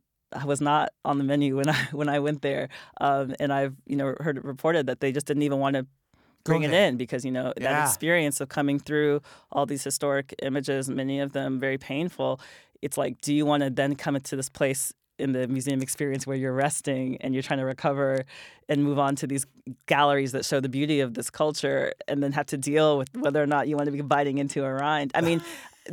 was 0.45 0.61
not 0.61 0.91
on 1.05 1.19
the 1.19 1.25
menu 1.25 1.57
when 1.57 1.69
I 1.77 1.89
when 1.93 2.09
I 2.09 2.19
went 2.19 2.43
there, 2.43 2.69
um, 3.01 3.35
and 3.41 3.53
I've 3.53 3.75
you 3.87 3.97
know 3.97 4.15
heard 4.21 4.37
it 4.37 4.45
reported 4.45 4.87
that 4.87 5.01
they 5.01 5.13
just 5.13 5.27
didn't 5.27 5.43
even 5.43 5.59
want 5.59 5.77
to 5.77 5.87
bring 6.45 6.63
it 6.63 6.73
in 6.73 6.97
because 6.97 7.25
you 7.25 7.31
know 7.31 7.53
that 7.57 7.87
experience 7.87 8.41
of 8.41 8.49
coming 8.49 8.79
through 8.79 9.21
all 9.53 9.67
these 9.67 9.85
historic 9.85 10.35
images, 10.43 10.89
many 10.89 11.21
of 11.21 11.33
them 11.33 11.61
very 11.61 11.79
painful. 11.79 12.41
It's 12.83 12.97
like, 12.97 13.21
do 13.21 13.35
you 13.35 13.45
want 13.45 13.63
to 13.63 13.69
then 13.69 13.95
come 13.95 14.17
into 14.17 14.37
this 14.37 14.49
place 14.49 14.95
in 15.19 15.33
the 15.33 15.47
museum 15.47 15.83
experience 15.83 16.27
where 16.27 16.37
you're 16.37 16.55
resting 16.55 17.19
and 17.21 17.35
you're 17.35 17.43
trying 17.43 17.59
to 17.59 17.65
recover 17.65 18.25
and 18.69 18.83
move 18.83 18.99
on 18.99 19.15
to 19.17 19.27
these 19.27 19.47
galleries 19.87 20.33
that 20.33 20.45
show 20.45 20.61
the 20.61 20.69
beauty 20.69 21.01
of 21.01 21.15
this 21.15 21.29
culture 21.31 21.93
and 22.09 22.23
then 22.23 22.33
have 22.33 22.47
to 22.47 22.57
deal 22.57 22.97
with 22.97 23.09
whether 23.15 23.43
or 23.43 23.47
not 23.47 23.69
you 23.69 23.77
want 23.77 23.87
to 23.87 23.93
be 23.93 24.01
biting 24.01 24.39
into 24.39 24.65
a 24.65 24.73
rind? 24.73 25.13
I 25.15 25.21
mean, 25.21 25.43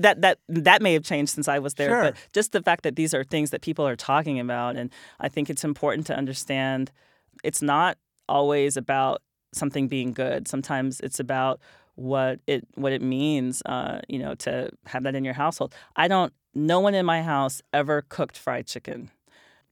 that 0.01 0.21
that 0.21 0.39
that 0.47 0.81
may 0.81 0.93
have 0.93 1.03
changed 1.03 1.31
since 1.31 1.47
I 1.47 1.59
was 1.59 1.73
there, 1.75 1.89
Sure. 1.89 2.01
but 2.03 2.15
just 2.33 2.51
the 2.51 2.61
fact 2.61 2.83
that 2.83 2.95
these 2.95 3.13
are 3.13 3.23
things 3.23 3.49
that 3.51 3.61
people 3.61 3.87
are 3.87 3.95
talking 3.95 4.39
about, 4.39 4.75
and 4.75 4.91
I 5.19 5.29
think 5.29 5.49
it's 5.49 5.63
important 5.63 6.07
to 6.07 6.15
understand 6.15 6.91
it's 7.43 7.61
not 7.61 7.97
always 8.29 8.77
about 8.77 9.21
something 9.53 9.87
being 9.87 10.13
good. 10.13 10.47
Sometimes 10.47 10.99
it's 10.99 11.19
about 11.19 11.59
what 11.95 12.39
it 12.47 12.67
what 12.75 12.93
it 12.93 13.01
means, 13.01 13.61
uh, 13.65 13.99
you 14.07 14.19
know, 14.19 14.35
to 14.35 14.69
have 14.85 15.03
that 15.03 15.15
in 15.15 15.23
your 15.23 15.33
household. 15.33 15.73
I 15.95 16.07
don't. 16.07 16.33
No 16.53 16.79
one 16.79 16.95
in 16.95 17.05
my 17.05 17.21
house 17.21 17.61
ever 17.73 18.03
cooked 18.09 18.37
fried 18.37 18.65
chicken. 18.67 19.11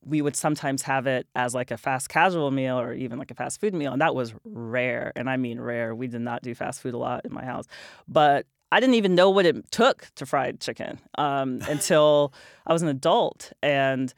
We 0.07 0.21
would 0.21 0.35
sometimes 0.35 0.83
have 0.83 1.07
it 1.07 1.25
as 1.35 1.55
like 1.55 1.71
a 1.71 1.77
fast 1.77 2.09
casual 2.09 2.51
meal 2.51 2.79
or 2.79 2.93
even 2.93 3.17
like 3.17 3.31
a 3.31 3.33
fast 3.35 3.59
food 3.59 3.73
meal, 3.73 3.91
and 3.91 4.01
that 4.01 4.13
was 4.13 4.35
rare. 4.43 5.11
And 5.15 5.27
I 5.29 5.37
mean 5.37 5.59
rare. 5.59 5.95
We 5.95 6.07
did 6.07 6.21
not 6.21 6.43
do 6.43 6.53
fast 6.53 6.81
food 6.81 6.93
a 6.93 6.97
lot 6.99 7.25
in 7.25 7.33
my 7.33 7.43
house, 7.43 7.65
but 8.07 8.45
I 8.71 8.79
didn't 8.79 8.95
even 8.95 9.15
know 9.15 9.29
what 9.29 9.45
it 9.45 9.71
took 9.71 10.07
to 10.15 10.25
fried 10.25 10.59
chicken 10.59 10.99
um, 11.17 11.61
until 11.69 12.33
I 12.67 12.73
was 12.73 12.81
an 12.81 12.87
adult, 12.89 13.51
and 13.61 14.13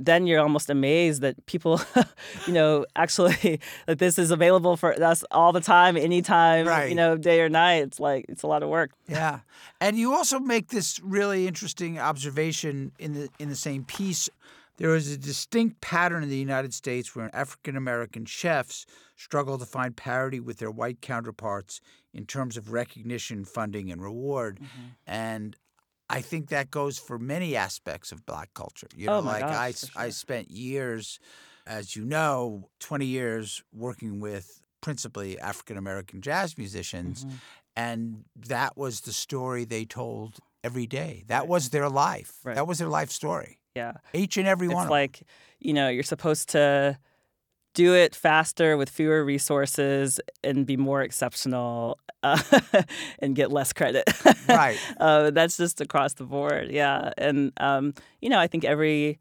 then 0.00 0.26
you're 0.28 0.40
almost 0.40 0.70
amazed 0.70 1.22
that 1.22 1.44
people, 1.46 1.80
you 2.46 2.52
know, 2.52 2.86
actually 2.94 3.60
that 3.86 3.98
this 3.98 4.16
is 4.18 4.30
available 4.30 4.76
for 4.76 4.94
us 5.02 5.24
all 5.32 5.52
the 5.52 5.60
time, 5.60 5.96
anytime, 5.96 6.66
Right. 6.68 6.88
you 6.88 6.94
know, 6.94 7.16
day 7.16 7.40
or 7.40 7.48
night. 7.48 7.82
It's 7.82 7.98
like 7.98 8.26
it's 8.28 8.44
a 8.44 8.46
lot 8.46 8.62
of 8.62 8.68
work. 8.68 8.92
Yeah, 9.08 9.40
and 9.80 9.98
you 9.98 10.14
also 10.14 10.38
make 10.38 10.68
this 10.68 11.00
really 11.00 11.48
interesting 11.48 11.98
observation 11.98 12.92
in 12.98 13.14
the 13.14 13.28
in 13.40 13.48
the 13.48 13.56
same 13.56 13.84
piece. 13.84 14.28
There 14.78 14.94
is 14.94 15.12
a 15.12 15.18
distinct 15.18 15.80
pattern 15.80 16.22
in 16.22 16.30
the 16.30 16.36
United 16.36 16.72
States 16.72 17.14
where 17.14 17.30
African 17.34 17.76
American 17.76 18.24
chefs 18.24 18.86
struggle 19.16 19.58
to 19.58 19.66
find 19.66 19.94
parity 19.96 20.40
with 20.40 20.58
their 20.58 20.70
white 20.70 21.00
counterparts 21.00 21.80
in 22.14 22.24
terms 22.26 22.56
of 22.56 22.72
recognition, 22.72 23.44
funding, 23.44 23.90
and 23.90 24.00
reward. 24.02 24.60
And 25.06 25.56
I 26.08 26.20
think 26.20 26.48
that 26.48 26.70
goes 26.70 26.98
for 26.98 27.18
many 27.18 27.54
aspects 27.56 28.12
of 28.12 28.24
black 28.24 28.54
culture. 28.54 28.88
You 28.96 29.06
know, 29.06 29.16
Oh 29.16 29.20
like 29.20 29.40
gosh, 29.40 29.54
I, 29.54 29.72
for 29.72 30.00
I 30.00 30.08
spent 30.10 30.50
years, 30.50 31.18
as 31.66 31.94
you 31.96 32.04
know, 32.04 32.70
20 32.80 33.04
years 33.04 33.62
working 33.74 34.20
with 34.20 34.62
principally 34.80 35.38
African 35.38 35.76
American 35.76 36.22
jazz 36.22 36.56
musicians. 36.56 37.24
Mm-hmm. 37.24 37.36
And 37.76 38.24
that 38.34 38.76
was 38.76 39.02
the 39.02 39.12
story 39.12 39.64
they 39.64 39.84
told 39.84 40.38
every 40.64 40.86
day. 40.86 41.24
That 41.28 41.46
was 41.46 41.70
their 41.70 41.88
life. 41.88 42.38
Right. 42.42 42.56
That 42.56 42.66
was 42.66 42.78
their 42.78 42.88
life 42.88 43.10
story. 43.10 43.58
Yeah. 43.78 43.92
Each 44.12 44.36
and 44.36 44.48
every 44.48 44.68
one 44.68 44.84
it's 44.84 44.90
like 44.90 45.22
you 45.60 45.72
know 45.72 45.88
you're 45.88 46.02
supposed 46.02 46.48
to 46.50 46.98
do 47.74 47.94
it 47.94 48.14
faster 48.14 48.76
with 48.76 48.90
fewer 48.90 49.24
resources 49.24 50.18
and 50.42 50.66
be 50.66 50.76
more 50.76 51.02
exceptional 51.02 51.98
uh, 52.24 52.42
and 53.20 53.36
get 53.36 53.52
less 53.52 53.72
credit. 53.72 54.04
Right. 54.48 54.78
uh, 55.00 55.30
that's 55.30 55.56
just 55.56 55.80
across 55.80 56.14
the 56.14 56.24
board. 56.24 56.70
Yeah. 56.72 57.12
And 57.16 57.52
um, 57.58 57.94
you 58.20 58.28
know 58.28 58.40
i 58.40 58.46
think 58.46 58.64
every 58.64 59.18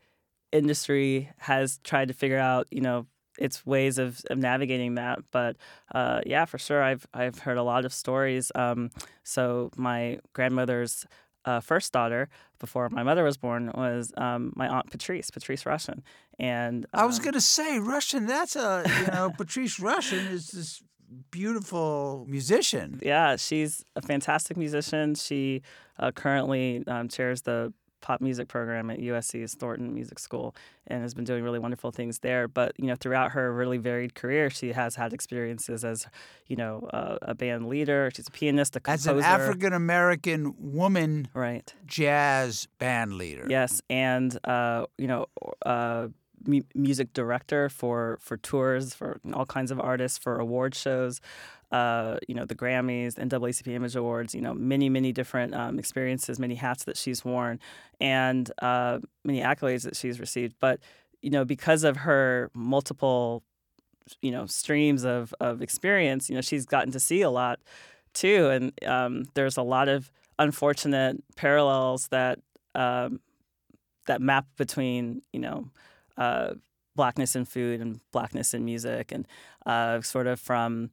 industry 0.52 1.30
has 1.38 1.80
tried 1.84 2.08
to 2.08 2.14
figure 2.14 2.40
out 2.40 2.68
you 2.72 2.82
know 2.82 3.06
its 3.38 3.64
ways 3.68 4.00
of, 4.00 4.20
of 4.32 4.40
navigating 4.40 4.96
that. 4.96 5.20
But 5.32 5.58
uh, 5.94 6.22
yeah 6.26 6.46
for 6.46 6.58
sure 6.58 6.82
i've 6.82 7.06
i've 7.14 7.40
heard 7.40 7.58
a 7.58 7.64
lot 7.64 7.86
of 7.86 7.94
stories. 7.94 8.52
Um, 8.56 8.90
so 9.24 9.70
my 9.78 10.20
grandmother's 10.34 11.06
uh, 11.48 11.62
first 11.62 11.94
daughter 11.94 12.27
before 12.60 12.89
my 12.89 13.04
mother 13.04 13.24
was 13.24 13.38
born 13.38 13.72
was 13.74 14.12
um, 14.18 14.51
my 14.56 14.68
aunt 14.68 14.92
Patrice, 14.92 15.32
Patrice 15.32 15.63
Rushen, 15.63 16.01
and 16.38 16.86
I 16.94 17.06
was 17.06 17.18
um, 17.20 17.24
going 17.24 17.34
to 17.34 17.42
say 17.42 17.80
Rushen. 17.80 18.27
That's 18.27 18.56
a, 18.56 18.84
you 19.00 19.08
know, 19.13 19.32
Patrice 19.36 19.80
Rushen 19.80 20.30
is 20.30 20.50
this 20.50 20.84
beautiful 21.32 22.25
musician. 22.27 23.00
yeah, 23.01 23.38
she's 23.38 23.86
a 23.96 24.01
fantastic 24.01 24.58
musician. 24.58 25.16
She 25.16 25.62
uh, 25.98 26.12
currently 26.12 26.84
um, 26.86 27.08
chairs 27.08 27.44
the 27.44 27.74
pop 28.08 28.22
music 28.22 28.48
program 28.48 28.90
at 28.90 29.00
USC's 29.00 29.54
Thornton 29.54 29.94
Music 29.94 30.18
School 30.18 30.56
and 30.88 31.02
has 31.02 31.14
been 31.14 31.26
doing 31.26 31.44
really 31.44 31.60
wonderful 31.60 31.92
things 31.92 32.20
there. 32.20 32.48
But 32.48 32.72
you 32.78 32.88
know, 32.88 32.96
throughout 32.96 33.34
her 33.34 33.52
really 33.52 33.78
varied 33.78 34.16
career, 34.16 34.50
she 34.50 34.72
has 34.72 34.96
had 34.96 35.12
experiences 35.12 35.84
as 35.84 36.08
you 36.48 36.56
know 36.56 36.88
uh, 36.94 37.18
a 37.22 37.36
band 37.36 37.68
leader. 37.68 38.10
She's 38.16 38.30
a 38.30 38.32
pianist, 38.32 38.78
a 38.78 38.80
composer. 38.80 39.12
As 39.12 39.18
an 39.18 39.24
African 39.24 39.74
American 39.74 40.54
woman 40.58 41.28
right. 41.34 41.74
jazz 41.86 42.70
band 42.80 43.16
leader. 43.16 43.46
Yes, 43.50 43.82
and 43.90 44.40
uh, 44.46 44.86
you 44.98 45.08
know, 45.08 45.26
uh, 45.66 46.08
music 46.74 47.12
director 47.12 47.68
for 47.68 48.20
for 48.22 48.38
tours 48.38 48.94
for 48.94 49.20
all 49.34 49.46
kinds 49.46 49.70
of 49.70 49.82
artists 49.82 50.18
for 50.18 50.40
award 50.40 50.76
shows. 50.76 51.20
Uh, 51.71 52.17
you 52.27 52.36
know, 52.36 52.45
the 52.45 52.55
Grammys, 52.55 53.15
NAACP 53.15 53.67
Image 53.67 53.95
Awards. 53.95 54.33
You 54.33 54.41
know, 54.41 54.53
many 54.53 54.89
many 54.89 55.12
different 55.12 55.53
um, 55.53 55.79
experiences, 55.79 56.39
many 56.39 56.55
hats 56.55 56.86
that 56.86 56.97
she's 56.97 57.25
worn, 57.25 57.59
and 58.00 58.50
uh, 58.62 59.00
many 59.24 59.41
accolades 59.41 59.83
that 59.83 59.95
she's 59.95 60.19
received. 60.19 60.55
But 60.59 60.79
you 61.21 61.29
know, 61.29 61.45
because 61.45 61.83
of 61.83 61.97
her 61.97 62.50
multiple 62.53 63.43
you 64.21 64.31
know 64.31 64.45
streams 64.45 65.03
of 65.03 65.33
of 65.39 65.62
experience, 65.62 66.29
you 66.29 66.36
know, 66.36 66.41
she's 66.41 66.65
gotten 66.65 66.91
to 66.91 67.00
see 67.00 67.21
a 67.21 67.29
lot 67.29 67.59
too, 68.13 68.50
and 68.50 68.71
um, 68.86 69.25
there's 69.33 69.57
a 69.57 69.62
lot 69.63 69.88
of 69.88 70.12
unfortunate 70.39 71.24
parallels 71.36 72.07
that 72.09 72.39
um, 72.75 73.19
that 74.07 74.21
map 74.21 74.45
between 74.57 75.21
you 75.33 75.39
know 75.39 75.69
uh, 76.17 76.53
blackness 76.95 77.36
in 77.36 77.45
food 77.45 77.81
and 77.81 78.00
blackness 78.12 78.53
in 78.53 78.65
music, 78.65 79.12
and 79.12 79.27
uh, 79.65 80.01
sort 80.01 80.27
of 80.27 80.39
from 80.39 80.89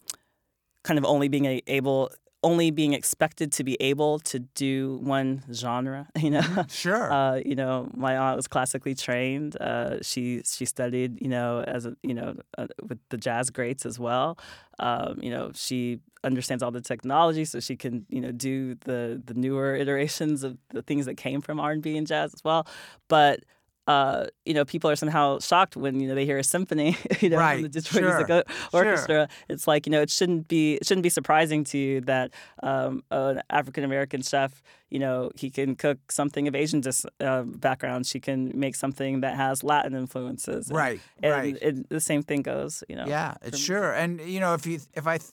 kind 0.84 0.98
of 0.98 1.04
only 1.04 1.28
being 1.28 1.60
able, 1.66 2.10
only 2.42 2.70
being 2.70 2.92
expected 2.92 3.50
to 3.52 3.64
be 3.64 3.76
able 3.80 4.18
to 4.20 4.38
do 4.38 4.98
one 5.02 5.42
genre. 5.52 6.06
You 6.24 6.30
know, 6.30 6.64
Sure. 6.68 7.10
uh, 7.12 7.36
you 7.44 7.54
know, 7.56 7.88
my 7.94 8.16
aunt 8.16 8.36
was 8.36 8.46
classically 8.46 8.94
trained. 8.94 9.56
Uh, 9.60 10.02
she 10.02 10.42
she 10.44 10.64
studied, 10.66 11.20
you 11.20 11.28
know, 11.28 11.64
as 11.66 11.86
a 11.86 11.96
you 12.02 12.14
know 12.14 12.36
uh, 12.58 12.66
with 12.88 12.98
the 13.10 13.16
jazz 13.16 13.50
greats 13.50 13.84
as 13.86 13.98
well. 13.98 14.38
Um, 14.78 15.18
you 15.22 15.30
know, 15.30 15.50
she 15.54 16.00
understands 16.22 16.62
all 16.62 16.70
the 16.70 16.80
technology, 16.80 17.44
so 17.44 17.60
she 17.60 17.76
can 17.76 18.06
you 18.08 18.20
know 18.20 18.32
do 18.32 18.74
the 18.84 19.20
the 19.24 19.34
newer 19.34 19.74
iterations 19.76 20.44
of 20.44 20.58
the 20.70 20.82
things 20.82 21.06
that 21.06 21.16
came 21.16 21.40
from 21.40 21.58
R 21.60 21.72
and 21.72 21.82
B 21.82 21.96
and 21.96 22.06
jazz 22.06 22.34
as 22.34 22.42
well. 22.44 22.66
But 23.08 23.40
uh, 23.86 24.26
you 24.46 24.54
know, 24.54 24.64
people 24.64 24.88
are 24.90 24.96
somehow 24.96 25.38
shocked 25.40 25.76
when 25.76 26.00
you 26.00 26.08
know 26.08 26.14
they 26.14 26.24
hear 26.24 26.38
a 26.38 26.44
symphony, 26.44 26.96
you 27.20 27.28
know, 27.28 27.36
Right, 27.36 27.54
from 27.56 27.62
the 27.62 27.68
Detroit 27.68 28.02
sure, 28.02 28.16
Music 28.16 28.30
O- 28.30 28.52
sure. 28.70 28.86
Orchestra. 28.86 29.28
It's 29.48 29.66
like 29.66 29.86
you 29.86 29.90
know, 29.92 30.00
it 30.00 30.10
shouldn't 30.10 30.48
be 30.48 30.74
it 30.74 30.86
shouldn't 30.86 31.02
be 31.02 31.10
surprising 31.10 31.64
to 31.64 31.78
you 31.78 32.00
that 32.02 32.32
um, 32.62 33.02
an 33.10 33.42
African 33.50 33.84
American 33.84 34.22
chef, 34.22 34.62
you 34.88 34.98
know, 34.98 35.30
he 35.34 35.50
can 35.50 35.76
cook 35.76 35.98
something 36.10 36.48
of 36.48 36.54
Asian 36.54 36.80
dis- 36.80 37.06
uh, 37.20 37.42
background. 37.42 38.06
She 38.06 38.20
can 38.20 38.52
make 38.54 38.74
something 38.74 39.20
that 39.20 39.36
has 39.36 39.62
Latin 39.62 39.94
influences. 39.94 40.68
And- 40.68 40.76
right. 40.76 41.00
And 41.22 41.32
right. 41.32 41.58
it, 41.60 41.88
the 41.90 42.00
same 42.00 42.22
thing 42.22 42.42
goes, 42.42 42.82
you 42.88 42.96
know. 42.96 43.04
Yeah, 43.06 43.34
it's 43.42 43.58
sure. 43.58 43.92
And 43.92 44.20
you 44.20 44.40
know, 44.40 44.54
if 44.54 44.66
you 44.66 44.80
if 44.94 45.06
I 45.06 45.18
th- 45.18 45.30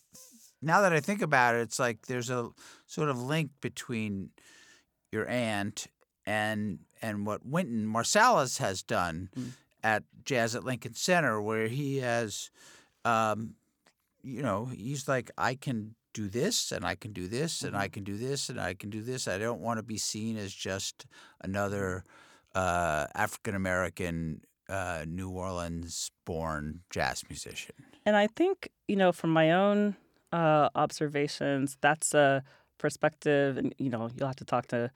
now 0.62 0.82
that 0.82 0.94
I 0.94 1.00
think 1.00 1.22
about 1.22 1.56
it, 1.56 1.62
it's 1.62 1.80
like 1.80 2.08
there's 2.08 2.30
a 2.30 2.50
sort 2.86 3.10
of 3.10 3.22
link 3.22 3.52
between 3.62 4.32
your 5.12 5.28
aunt 5.28 5.88
and 6.26 6.80
and 7.02 7.26
what 7.26 7.46
Wynton 7.46 7.86
Marsalis 7.88 8.60
has 8.60 8.84
done 8.84 9.30
Mm. 9.36 9.52
at 9.84 10.04
Jazz 10.26 10.56
at 10.56 10.64
Lincoln 10.64 10.94
Center, 10.94 11.42
where 11.42 11.68
he 11.68 11.98
has, 11.98 12.52
um, 13.06 13.56
you 14.22 14.42
know, 14.42 14.66
he's 14.66 15.08
like, 15.08 15.32
I 15.38 15.56
can 15.56 15.96
do 16.14 16.28
this 16.28 16.72
and 16.72 16.86
I 16.86 16.96
can 16.96 17.14
do 17.14 17.28
this 17.28 17.64
and 17.64 17.76
I 17.76 17.88
can 17.88 18.04
do 18.04 18.18
this 18.18 18.50
and 18.50 18.60
I 18.60 18.74
can 18.74 18.90
do 18.90 19.02
this. 19.02 19.28
I 19.28 19.38
don't 19.38 19.62
want 19.62 19.78
to 19.80 19.84
be 19.84 19.98
seen 19.98 20.38
as 20.38 20.54
just 20.54 21.06
another 21.42 22.04
uh, 22.54 23.08
African 23.16 23.56
American. 23.56 24.42
Uh, 24.70 25.04
New 25.06 25.30
Orleans 25.30 26.12
born 26.24 26.80
jazz 26.90 27.24
musician. 27.28 27.76
And 28.06 28.16
I 28.16 28.28
think, 28.28 28.70
you 28.88 28.96
know, 28.96 29.12
from 29.12 29.32
my 29.34 29.52
own 29.52 29.98
uh, 30.32 30.70
observations, 30.76 31.78
that's 31.82 32.14
a 32.14 32.42
perspective. 32.78 33.58
And, 33.58 33.76
you 33.78 33.90
know, 33.90 34.10
you'll 34.16 34.28
have 34.28 34.38
to 34.38 34.46
talk 34.46 34.68
to 34.68 34.90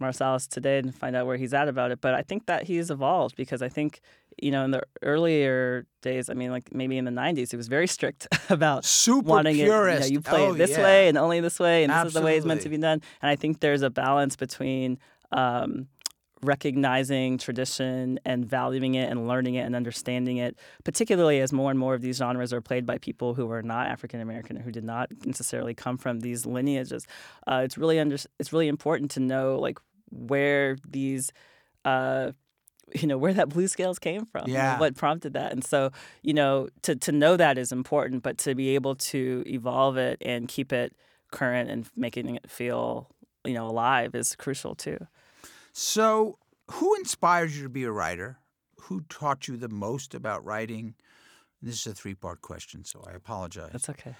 Marsalis 0.00 0.48
today 0.48 0.78
and 0.78 0.94
find 0.94 1.16
out 1.16 1.26
where 1.26 1.36
he's 1.36 1.54
at 1.54 1.68
about 1.68 1.90
it. 1.90 2.00
But 2.00 2.14
I 2.14 2.22
think 2.22 2.46
that 2.46 2.64
he's 2.64 2.90
evolved 2.90 3.36
because 3.36 3.62
I 3.62 3.68
think, 3.68 4.00
you 4.40 4.50
know, 4.50 4.64
in 4.64 4.70
the 4.70 4.82
earlier 5.02 5.86
days, 6.00 6.28
I 6.28 6.34
mean, 6.34 6.50
like 6.50 6.74
maybe 6.74 6.98
in 6.98 7.04
the 7.04 7.10
90s, 7.10 7.50
he 7.50 7.56
was 7.56 7.68
very 7.68 7.86
strict 7.86 8.28
about 8.50 8.84
super 8.84 9.28
wanting 9.28 9.58
it. 9.58 9.62
You, 9.62 9.68
know, 9.68 9.98
you 10.04 10.20
play 10.20 10.46
oh, 10.46 10.54
it 10.54 10.58
this 10.58 10.72
yeah. 10.72 10.82
way 10.82 11.08
and 11.08 11.16
only 11.16 11.40
this 11.40 11.58
way, 11.58 11.84
and 11.84 11.92
this 11.92 12.06
is 12.06 12.14
the 12.14 12.22
way 12.22 12.36
it's 12.36 12.46
meant 12.46 12.62
to 12.62 12.68
be 12.68 12.78
done. 12.78 13.00
And 13.20 13.30
I 13.30 13.36
think 13.36 13.60
there's 13.60 13.82
a 13.82 13.90
balance 13.90 14.36
between 14.36 14.98
um, 15.32 15.88
recognizing 16.42 17.38
tradition 17.38 18.18
and 18.24 18.44
valuing 18.44 18.94
it 18.94 19.10
and 19.10 19.28
learning 19.28 19.54
it 19.54 19.62
and 19.62 19.76
understanding 19.76 20.38
it, 20.38 20.56
particularly 20.84 21.40
as 21.40 21.52
more 21.52 21.70
and 21.70 21.78
more 21.78 21.94
of 21.94 22.00
these 22.02 22.16
genres 22.16 22.52
are 22.52 22.60
played 22.60 22.84
by 22.86 22.98
people 22.98 23.34
who 23.34 23.50
are 23.50 23.62
not 23.62 23.86
African 23.86 24.20
American 24.20 24.58
or 24.58 24.62
who 24.62 24.72
did 24.72 24.84
not 24.84 25.08
necessarily 25.24 25.74
come 25.74 25.96
from 25.96 26.20
these 26.20 26.44
lineages. 26.46 27.06
Uh, 27.46 27.62
it's 27.64 27.78
really 27.78 27.98
under, 28.00 28.16
it's 28.38 28.52
really 28.52 28.68
important 28.68 29.10
to 29.12 29.20
know 29.20 29.56
like 29.58 29.78
where 30.10 30.76
these 30.88 31.32
uh, 31.84 32.32
you 32.94 33.06
know 33.08 33.16
where 33.16 33.32
that 33.32 33.48
blue 33.48 33.66
scales 33.68 33.98
came 33.98 34.26
from 34.26 34.48
Yeah. 34.48 34.78
what 34.78 34.94
prompted 34.96 35.32
that 35.32 35.52
and 35.52 35.64
so 35.64 35.90
you 36.22 36.34
know 36.34 36.68
to 36.82 36.94
to 36.96 37.12
know 37.12 37.36
that 37.38 37.56
is 37.56 37.72
important 37.72 38.22
but 38.22 38.36
to 38.38 38.54
be 38.54 38.74
able 38.74 38.96
to 38.96 39.42
evolve 39.46 39.96
it 39.96 40.18
and 40.20 40.46
keep 40.46 40.72
it 40.72 40.94
current 41.30 41.70
and 41.70 41.86
making 41.96 42.34
it 42.36 42.50
feel 42.50 43.08
you 43.46 43.54
know 43.54 43.66
alive 43.66 44.14
is 44.14 44.36
crucial 44.36 44.74
too 44.74 44.98
So, 45.72 46.38
who 46.70 46.94
inspires 46.96 47.56
you 47.56 47.62
to 47.64 47.68
be 47.68 47.84
a 47.84 47.90
writer? 47.92 48.38
Who 48.82 49.02
taught 49.08 49.48
you 49.48 49.56
the 49.56 49.68
most 49.68 50.14
about 50.14 50.44
writing? 50.44 50.94
This 51.60 51.80
is 51.80 51.86
a 51.86 51.94
three 51.94 52.14
part 52.14 52.42
question, 52.42 52.84
so 52.84 53.02
I 53.06 53.12
apologize. 53.12 53.72
that's 53.72 53.88
okay 53.88 54.14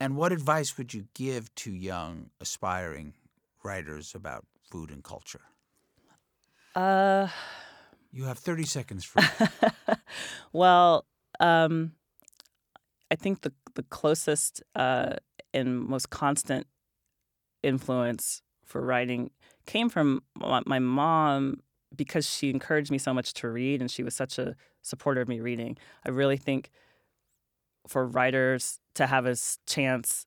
And 0.00 0.16
what 0.16 0.32
advice 0.32 0.76
would 0.76 0.92
you 0.94 1.08
give 1.14 1.54
to 1.56 1.72
young, 1.72 2.30
aspiring 2.40 3.14
writers 3.64 4.14
about 4.14 4.44
food 4.70 4.90
and 4.90 5.02
culture? 5.02 5.40
uh 6.74 7.28
You 8.12 8.24
have 8.24 8.38
30 8.38 8.64
seconds 8.64 9.04
for 9.04 9.22
well 10.52 11.06
um 11.40 11.92
i 13.10 13.14
think 13.14 13.40
the 13.42 13.52
the 13.74 13.82
closest 13.84 14.62
uh 14.74 15.14
and 15.54 15.80
most 15.80 16.10
constant 16.10 16.66
influence 17.62 18.42
for 18.64 18.80
writing 18.82 19.30
came 19.68 19.90
from 19.90 20.22
my, 20.34 20.78
mom 20.78 21.60
because 21.94 22.28
she 22.28 22.48
encouraged 22.48 22.90
me 22.90 22.98
so 22.98 23.12
much 23.12 23.34
to 23.34 23.48
read 23.48 23.80
and 23.80 23.90
she 23.90 24.02
was 24.02 24.14
such 24.14 24.38
a 24.38 24.56
supporter 24.82 25.20
of 25.20 25.28
me 25.28 25.40
reading. 25.40 25.76
I 26.06 26.10
really 26.10 26.38
think 26.38 26.70
for 27.86 28.06
writers 28.06 28.80
to 28.94 29.06
have 29.06 29.26
a 29.26 29.36
chance 29.66 30.26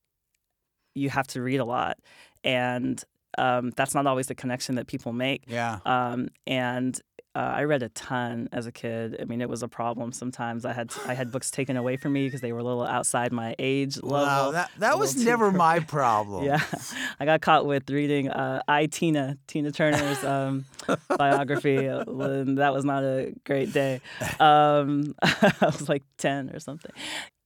you 0.93 1.09
have 1.09 1.25
to 1.27 1.41
read 1.41 1.59
a 1.59 1.65
lot. 1.65 1.97
And 2.43 3.03
um, 3.37 3.71
that's 3.75 3.95
not 3.95 4.05
always 4.05 4.27
the 4.27 4.35
connection 4.35 4.75
that 4.75 4.87
people 4.87 5.11
make. 5.11 5.45
Yeah. 5.47 5.79
um, 5.85 6.29
and 6.45 6.99
uh, 7.33 7.39
I 7.39 7.63
read 7.63 7.81
a 7.81 7.89
ton 7.89 8.49
as 8.51 8.65
a 8.65 8.71
kid. 8.71 9.17
I 9.21 9.25
mean, 9.25 9.41
it 9.41 9.47
was 9.47 9.63
a 9.63 9.67
problem 9.67 10.11
sometimes. 10.11 10.65
I 10.65 10.73
had 10.73 10.91
I 11.07 11.13
had 11.13 11.31
books 11.31 11.49
taken 11.49 11.77
away 11.77 11.95
from 11.95 12.11
me 12.11 12.27
because 12.27 12.41
they 12.41 12.51
were 12.51 12.59
a 12.59 12.63
little 12.63 12.85
outside 12.85 13.31
my 13.31 13.55
age 13.57 13.95
level. 14.03 14.25
Wow, 14.25 14.51
that, 14.51 14.71
that 14.79 14.99
was 14.99 15.15
never 15.15 15.49
my 15.51 15.79
problem. 15.97 16.43
Yeah, 16.43 16.61
I 17.19 17.25
got 17.25 17.41
caught 17.41 17.65
with 17.65 17.89
reading 17.89 18.29
uh, 18.29 18.61
I 18.67 18.87
Tina 18.87 19.37
Tina 19.47 19.71
Turner's 19.71 20.21
um, 20.25 20.65
biography. 21.17 21.85
and 21.85 22.57
that 22.57 22.73
was 22.73 22.83
not 22.83 23.03
a 23.03 23.33
great 23.45 23.71
day. 23.71 24.01
Um, 24.39 25.15
I 25.21 25.53
was 25.61 25.87
like 25.87 26.03
ten 26.17 26.49
or 26.49 26.59
something, 26.59 26.91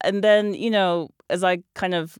and 0.02 0.24
then 0.24 0.56
you 0.56 0.72
know, 0.72 1.10
as 1.30 1.44
I 1.44 1.60
kind 1.76 1.94
of 1.94 2.18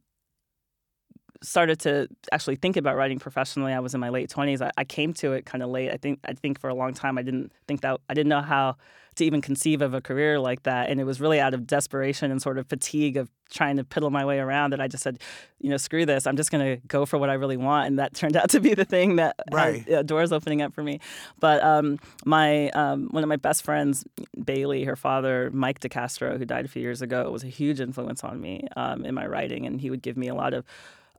started 1.44 1.80
to 1.82 2.08
actually 2.32 2.56
think 2.56 2.78
about 2.78 2.96
writing 2.96 3.20
professionally, 3.20 3.74
I 3.74 3.80
was 3.80 3.94
in 3.94 4.00
my 4.00 4.10
late 4.10 4.30
twenties. 4.30 4.62
I, 4.62 4.72
I 4.78 4.84
came 4.84 5.14
to 5.16 5.34
it 5.34 5.46
kind 5.46 5.64
of 5.64 5.70
late. 5.70 5.92
I 5.92 5.98
think 5.98 6.20
I 6.26 6.34
think 6.34 6.60
for 6.60 6.70
a 6.70 6.76
long 6.76 6.94
time 6.94 7.18
I 7.18 7.22
didn't 7.22 7.52
think 7.68 7.82
that 7.82 8.00
I 8.10 8.14
didn't 8.14 8.30
know 8.30 8.42
how 8.42 8.76
to 9.16 9.24
even 9.24 9.42
conceive 9.42 9.82
of 9.82 9.94
a 9.94 10.02
career 10.02 10.40
like 10.40 10.64
that, 10.64 10.90
and 10.90 11.00
it 11.00 11.06
was 11.06 11.22
really 11.22 11.40
out 11.40 11.54
of 11.54 11.66
desperation 11.66 12.32
and 12.32 12.42
sort 12.42 12.58
of 12.58 12.68
fatigue 12.68 13.16
of 13.16 13.30
trying 13.50 13.78
to 13.78 13.84
piddle 13.86 14.12
my 14.12 14.26
way 14.26 14.40
around 14.40 14.72
that 14.72 14.82
I 14.82 14.90
just 14.90 15.04
said, 15.04 15.20
you 15.62 15.70
know, 15.70 15.78
screw 15.78 16.06
this. 16.06 16.28
I'm 16.28 16.36
just 16.36 16.52
going 16.52 16.66
to 16.66 16.86
go 16.88 17.06
for 17.06 17.18
what 17.18 17.30
I 17.30 17.34
really 17.36 17.56
want, 17.56 17.88
and 17.88 18.00
that 18.00 18.14
turned 18.22 18.36
out 18.36 18.50
to 18.50 18.60
be 18.60 18.74
the 18.74 18.84
thing 18.84 19.16
that 19.16 19.36
Right. 19.52 19.86
had 19.88 19.94
uh, 19.94 20.04
doors 20.04 20.34
opening 20.34 20.62
up 20.62 20.74
for 20.74 20.84
me. 20.84 21.00
But 21.40 21.64
um, 21.64 21.98
my 22.26 22.70
um, 22.72 23.08
one 23.12 23.24
of 23.24 23.30
my 23.30 23.38
best 23.38 23.64
friends, 23.64 24.04
Bailey, 24.44 24.84
her 24.84 24.98
father, 24.98 25.50
Mike 25.54 25.80
DeCastro, 25.80 26.38
who 26.38 26.44
died 26.46 26.66
a 26.66 26.68
few 26.68 26.82
years 26.82 27.02
ago, 27.02 27.32
was 27.32 27.44
a 27.46 27.48
huge 27.48 27.80
influence 27.80 28.22
on 28.24 28.42
me 28.42 28.68
um, 28.76 29.06
in 29.06 29.16
my 29.16 29.26
writing, 29.28 29.66
and 29.66 29.80
he 29.80 29.90
would 29.90 30.02
give 30.02 30.18
me 30.18 30.28
a 30.28 30.36
lot 30.36 30.54
of 30.54 30.66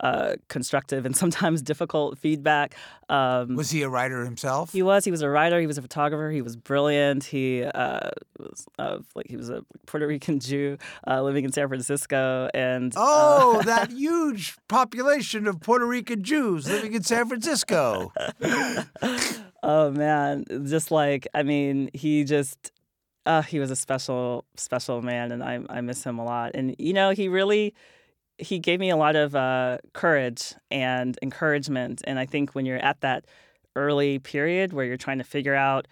uh, 0.00 0.34
constructive 0.48 1.06
and 1.06 1.16
sometimes 1.22 1.62
difficult 1.62 2.18
feedback. 2.18 2.74
Um, 3.08 3.54
Was 3.54 3.70
he 3.70 3.82
a 3.82 3.88
writer 3.88 4.24
himself? 4.24 4.72
he 4.72 4.82
was. 4.82 5.04
He 5.04 5.10
was 5.10 5.22
a 5.22 5.28
writer. 5.30 5.60
He 5.60 5.66
was 5.66 5.78
a 5.78 5.82
photographer. 5.82 6.30
He 6.30 6.42
was 6.42 6.56
brilliant. 6.56 7.24
He 7.24 7.62
uh, 7.62 8.10
was 8.38 8.66
of 8.78 9.06
like 9.14 9.26
he 9.28 9.36
was 9.36 9.48
a 9.48 9.62
Puerto 9.86 10.06
Rican 10.06 10.40
Jew 10.40 10.76
uh, 11.06 11.22
living 11.22 11.44
in 11.44 11.52
San 11.52 11.68
Francisco, 11.68 12.48
and 12.52 12.94
uh, 12.96 13.00
Oh, 13.00 13.62
that 13.66 13.90
huge 13.92 14.56
population 14.68 15.46
of 15.46 15.60
Puerto 15.60 15.86
Rican 15.86 16.22
Jews 16.22 16.68
living 16.68 16.94
in 16.94 17.02
San 17.02 17.28
Francisco. 17.28 18.12
oh 19.62 19.90
man, 19.90 20.44
just 20.64 20.90
like 20.90 21.26
I 21.34 21.42
mean, 21.42 21.90
he 21.94 22.24
just 22.24 22.72
uh, 23.24 23.42
he 23.42 23.58
was 23.58 23.70
a 23.70 23.76
special 23.76 24.44
special 24.56 25.02
man, 25.02 25.32
and 25.32 25.42
I 25.42 25.60
I 25.68 25.80
miss 25.80 26.04
him 26.04 26.18
a 26.18 26.24
lot. 26.24 26.52
And 26.54 26.74
you 26.78 26.92
know, 26.92 27.10
he 27.10 27.28
really 27.28 27.74
he 28.38 28.58
gave 28.58 28.80
me 28.80 28.90
a 28.90 28.96
lot 28.96 29.16
of 29.16 29.34
uh, 29.34 29.78
courage 29.92 30.54
and 30.70 31.18
encouragement. 31.22 32.02
And 32.04 32.18
I 32.18 32.26
think 32.26 32.54
when 32.54 32.66
you're 32.66 32.78
at 32.78 33.00
that 33.00 33.26
early 33.74 34.18
period 34.18 34.72
where 34.72 34.84
you're 34.84 34.96
trying 34.96 35.18
to 35.18 35.24
figure 35.24 35.54
out 35.54 35.86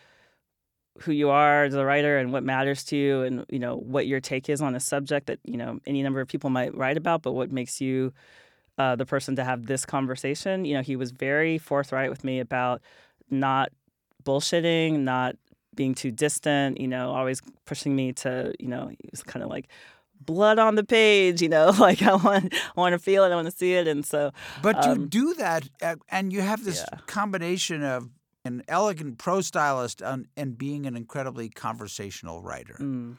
who 1.00 1.12
you 1.12 1.28
are 1.30 1.64
as 1.64 1.74
a 1.74 1.84
writer 1.84 2.18
and 2.18 2.32
what 2.32 2.42
matters 2.44 2.84
to 2.84 2.96
you 2.96 3.22
and 3.22 3.44
you 3.50 3.58
know 3.58 3.76
what 3.76 4.06
your 4.06 4.20
take 4.20 4.48
is 4.48 4.62
on 4.62 4.74
a 4.74 4.80
subject 4.80 5.26
that 5.26 5.38
you 5.44 5.56
know 5.56 5.78
any 5.86 6.02
number 6.02 6.20
of 6.20 6.28
people 6.28 6.50
might 6.50 6.74
write 6.76 6.96
about 6.96 7.20
but 7.22 7.32
what 7.32 7.50
makes 7.50 7.80
you 7.80 8.12
uh, 8.78 8.94
the 8.96 9.04
person 9.04 9.36
to 9.36 9.44
have 9.44 9.66
this 9.66 9.84
conversation 9.84 10.64
you 10.64 10.72
know 10.72 10.82
he 10.82 10.96
was 10.96 11.10
very 11.10 11.58
forthright 11.58 12.10
with 12.10 12.22
me 12.24 12.38
about 12.38 12.80
not 13.28 13.70
bullshitting 14.22 15.00
not 15.00 15.36
being 15.74 15.94
too 15.94 16.12
distant 16.12 16.80
you 16.80 16.86
know 16.86 17.10
always 17.10 17.42
pushing 17.66 17.96
me 17.96 18.12
to 18.12 18.54
you 18.60 18.68
know 18.68 18.86
he 18.86 19.08
was 19.10 19.22
kind 19.22 19.42
of 19.42 19.50
like 19.50 19.68
blood 20.26 20.58
on 20.58 20.74
the 20.74 20.84
page 20.84 21.42
you 21.42 21.48
know 21.48 21.72
like 21.78 22.02
i 22.02 22.14
want 22.14 22.52
i 22.54 22.80
want 22.80 22.92
to 22.92 22.98
feel 22.98 23.24
it 23.24 23.30
i 23.32 23.34
want 23.34 23.46
to 23.46 23.56
see 23.56 23.74
it 23.74 23.86
and 23.88 24.04
so 24.06 24.30
But 24.62 24.76
you 24.84 24.92
Um, 24.92 25.08
do 25.08 25.34
that, 25.34 25.68
uh, 25.82 25.96
and 26.08 26.32
you 26.32 26.40
have 26.40 26.64
this 26.64 26.84
yeah. 26.90 26.98
combination 27.06 27.82
of 27.82 28.08
an 28.44 28.62
elegant 28.68 29.18
prose 29.18 29.46
stylist 29.46 30.02
and, 30.02 30.26
and 30.36 30.58
being 30.58 30.86
an 30.86 30.96
incredibly 30.96 31.48
conversational 31.48 32.42
writer. 32.42 32.76
mm, 32.78 33.16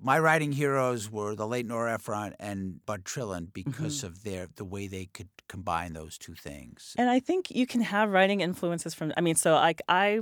My 0.00 0.18
writing 0.18 0.52
heroes 0.52 1.10
were 1.10 1.34
the 1.34 1.46
late 1.46 1.66
Nora 1.66 1.94
Ephron 1.94 2.34
and 2.38 2.84
Bud 2.86 3.04
Trillin 3.04 3.44
Mm-hmm. 3.48 3.70
because 3.70 4.04
of 4.04 4.22
their 4.24 4.46
the 4.56 4.64
way 4.64 4.86
they 4.86 5.06
could 5.06 5.28
combine 5.48 5.92
those 5.94 6.18
two 6.18 6.34
things. 6.34 6.94
And 6.98 7.08
I 7.16 7.18
think 7.20 7.50
you 7.50 7.66
can 7.66 7.80
have 7.80 8.10
writing 8.12 8.40
influences 8.42 8.94
from. 8.94 9.12
I 9.16 9.20
mean, 9.22 9.34
so 9.36 9.54
like 9.54 9.80
I 9.88 10.20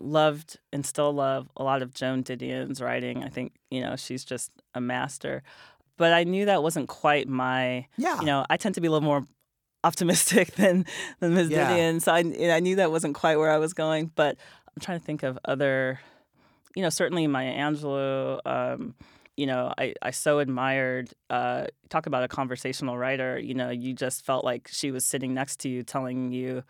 loved 0.00 0.58
and 0.72 0.84
still 0.84 1.12
love 1.12 1.48
a 1.56 1.64
lot 1.64 1.82
of 1.82 1.94
Joan 1.94 2.22
Didion's 2.22 2.80
writing. 2.80 3.24
I 3.24 3.28
think 3.28 3.52
you 3.70 3.80
know 3.80 3.96
she's 3.96 4.24
just 4.24 4.50
a 4.74 4.80
master. 4.80 5.42
But 5.98 6.12
I 6.12 6.24
knew 6.24 6.44
that 6.44 6.62
wasn't 6.62 6.88
quite 6.88 7.28
my. 7.28 7.86
Yeah. 7.96 8.20
You 8.20 8.26
know, 8.26 8.44
I 8.50 8.56
tend 8.56 8.74
to 8.74 8.80
be 8.80 8.88
a 8.88 8.90
little 8.90 9.06
more 9.06 9.26
optimistic 9.82 10.54
than 10.56 10.84
than 11.20 11.34
Ms. 11.34 11.50
Yeah. 11.50 11.70
Didion, 11.70 12.02
so 12.02 12.12
I, 12.12 12.54
I 12.54 12.60
knew 12.60 12.76
that 12.76 12.90
wasn't 12.90 13.14
quite 13.14 13.36
where 13.38 13.50
I 13.50 13.58
was 13.58 13.72
going. 13.72 14.10
But 14.14 14.36
I'm 14.68 14.80
trying 14.80 14.98
to 14.98 15.04
think 15.04 15.22
of 15.22 15.38
other. 15.44 16.00
You 16.74 16.82
know, 16.82 16.90
certainly 16.90 17.26
Maya 17.26 17.54
Angelou. 17.54 18.40
Um, 18.44 18.94
you 19.36 19.46
know, 19.46 19.72
I, 19.76 19.94
I 20.00 20.10
so 20.10 20.38
admired, 20.38 21.12
uh, 21.28 21.66
talk 21.90 22.06
about 22.06 22.24
a 22.24 22.28
conversational 22.28 22.96
writer, 22.96 23.38
you 23.38 23.54
know, 23.54 23.70
you 23.70 23.92
just 23.92 24.24
felt 24.24 24.44
like 24.44 24.68
she 24.70 24.90
was 24.90 25.04
sitting 25.04 25.34
next 25.34 25.60
to 25.60 25.68
you 25.68 25.82
telling 25.82 26.32
you, 26.32 26.64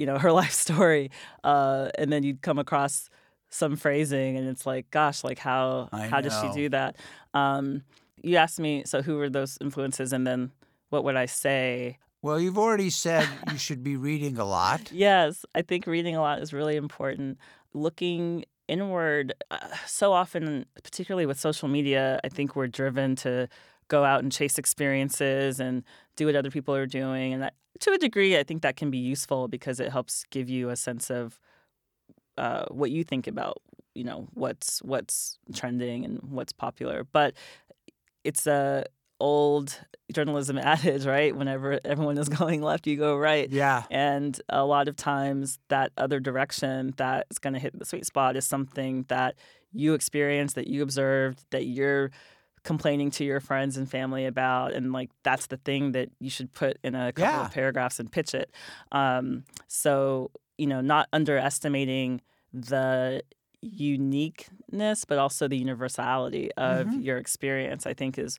you 0.00 0.06
know, 0.06 0.18
her 0.26 0.32
life 0.32 0.52
story. 0.52 1.10
Uh, 1.44 1.90
and 1.96 2.12
then 2.12 2.22
you'd 2.22 2.42
come 2.42 2.58
across 2.58 3.10
some 3.50 3.76
phrasing 3.76 4.36
and 4.36 4.48
it's 4.48 4.64
like, 4.64 4.90
gosh, 4.90 5.22
like 5.22 5.38
how, 5.38 5.88
I 5.92 6.06
how 6.06 6.20
does 6.20 6.38
she 6.40 6.50
do 6.52 6.68
that? 6.70 6.96
Um, 7.34 7.82
you 8.22 8.36
asked 8.36 8.58
me, 8.58 8.84
so 8.86 9.02
who 9.02 9.16
were 9.16 9.28
those 9.28 9.58
influences? 9.60 10.12
And 10.12 10.26
then 10.26 10.52
what 10.88 11.04
would 11.04 11.16
I 11.16 11.26
say? 11.26 11.98
Well, 12.22 12.40
you've 12.40 12.58
already 12.58 12.90
said 12.90 13.28
you 13.52 13.58
should 13.58 13.82
be 13.82 13.96
reading 13.96 14.38
a 14.38 14.44
lot. 14.44 14.90
Yes, 14.92 15.44
I 15.54 15.62
think 15.62 15.86
reading 15.86 16.16
a 16.16 16.20
lot 16.20 16.40
is 16.40 16.52
really 16.52 16.76
important. 16.76 17.38
Looking 17.74 18.44
inward, 18.68 19.34
uh, 19.50 19.58
so 19.86 20.12
often, 20.12 20.64
particularly 20.82 21.26
with 21.26 21.38
social 21.38 21.68
media, 21.68 22.20
I 22.22 22.28
think 22.28 22.56
we're 22.56 22.68
driven 22.68 23.16
to 23.16 23.48
go 23.88 24.04
out 24.04 24.22
and 24.22 24.30
chase 24.30 24.58
experiences 24.58 25.60
and 25.60 25.82
do 26.20 26.26
what 26.26 26.36
other 26.36 26.50
people 26.50 26.74
are 26.74 26.86
doing. 26.86 27.32
And 27.32 27.42
that, 27.42 27.54
to 27.80 27.92
a 27.92 27.98
degree, 27.98 28.38
I 28.38 28.42
think 28.42 28.60
that 28.62 28.76
can 28.76 28.90
be 28.90 28.98
useful 28.98 29.48
because 29.48 29.80
it 29.80 29.90
helps 29.90 30.24
give 30.30 30.50
you 30.50 30.68
a 30.68 30.76
sense 30.76 31.10
of 31.10 31.40
uh, 32.36 32.66
what 32.68 32.90
you 32.90 33.04
think 33.04 33.26
about, 33.26 33.62
you 33.94 34.04
know, 34.04 34.28
what's 34.34 34.82
what's 34.82 35.38
trending 35.54 36.04
and 36.04 36.20
what's 36.30 36.52
popular. 36.52 37.04
But 37.10 37.34
it's 38.22 38.46
a 38.46 38.84
old 39.18 39.78
journalism 40.12 40.58
adage, 40.74 41.06
right? 41.06 41.34
Whenever 41.34 41.80
everyone 41.84 42.18
is 42.18 42.28
going 42.40 42.60
left, 42.60 42.86
you 42.86 42.98
go 42.98 43.16
right. 43.16 43.50
Yeah. 43.50 43.84
And 43.90 44.38
a 44.50 44.64
lot 44.64 44.86
of 44.86 44.96
times, 44.96 45.58
that 45.68 45.92
other 45.96 46.20
direction 46.20 46.92
that 46.98 47.28
is 47.30 47.38
going 47.38 47.54
to 47.54 47.58
hit 47.58 47.78
the 47.78 47.86
sweet 47.86 48.04
spot 48.04 48.36
is 48.36 48.46
something 48.46 49.06
that 49.08 49.36
you 49.72 49.94
experienced, 49.94 50.54
that 50.56 50.66
you 50.66 50.82
observed, 50.82 51.44
that 51.50 51.64
you're 51.64 52.10
complaining 52.64 53.10
to 53.12 53.24
your 53.24 53.40
friends 53.40 53.76
and 53.76 53.90
family 53.90 54.26
about. 54.26 54.72
And 54.72 54.92
like, 54.92 55.10
that's 55.22 55.46
the 55.46 55.56
thing 55.58 55.92
that 55.92 56.10
you 56.20 56.30
should 56.30 56.52
put 56.52 56.78
in 56.82 56.94
a 56.94 57.12
couple 57.12 57.40
Yeah. 57.40 57.42
of 57.42 57.50
paragraphs 57.50 57.98
and 58.00 58.10
pitch 58.10 58.34
it. 58.34 58.54
Um, 58.92 59.44
so, 59.68 60.30
you 60.58 60.66
know, 60.66 60.80
not 60.80 61.08
underestimating 61.12 62.20
the 62.52 63.22
uniqueness, 63.62 65.04
but 65.04 65.18
also 65.18 65.48
the 65.48 65.56
universality 65.58 66.50
of 66.56 66.86
Mm-hmm. 66.86 67.00
your 67.00 67.18
experience, 67.18 67.86
I 67.86 67.94
think 67.94 68.18
is 68.18 68.38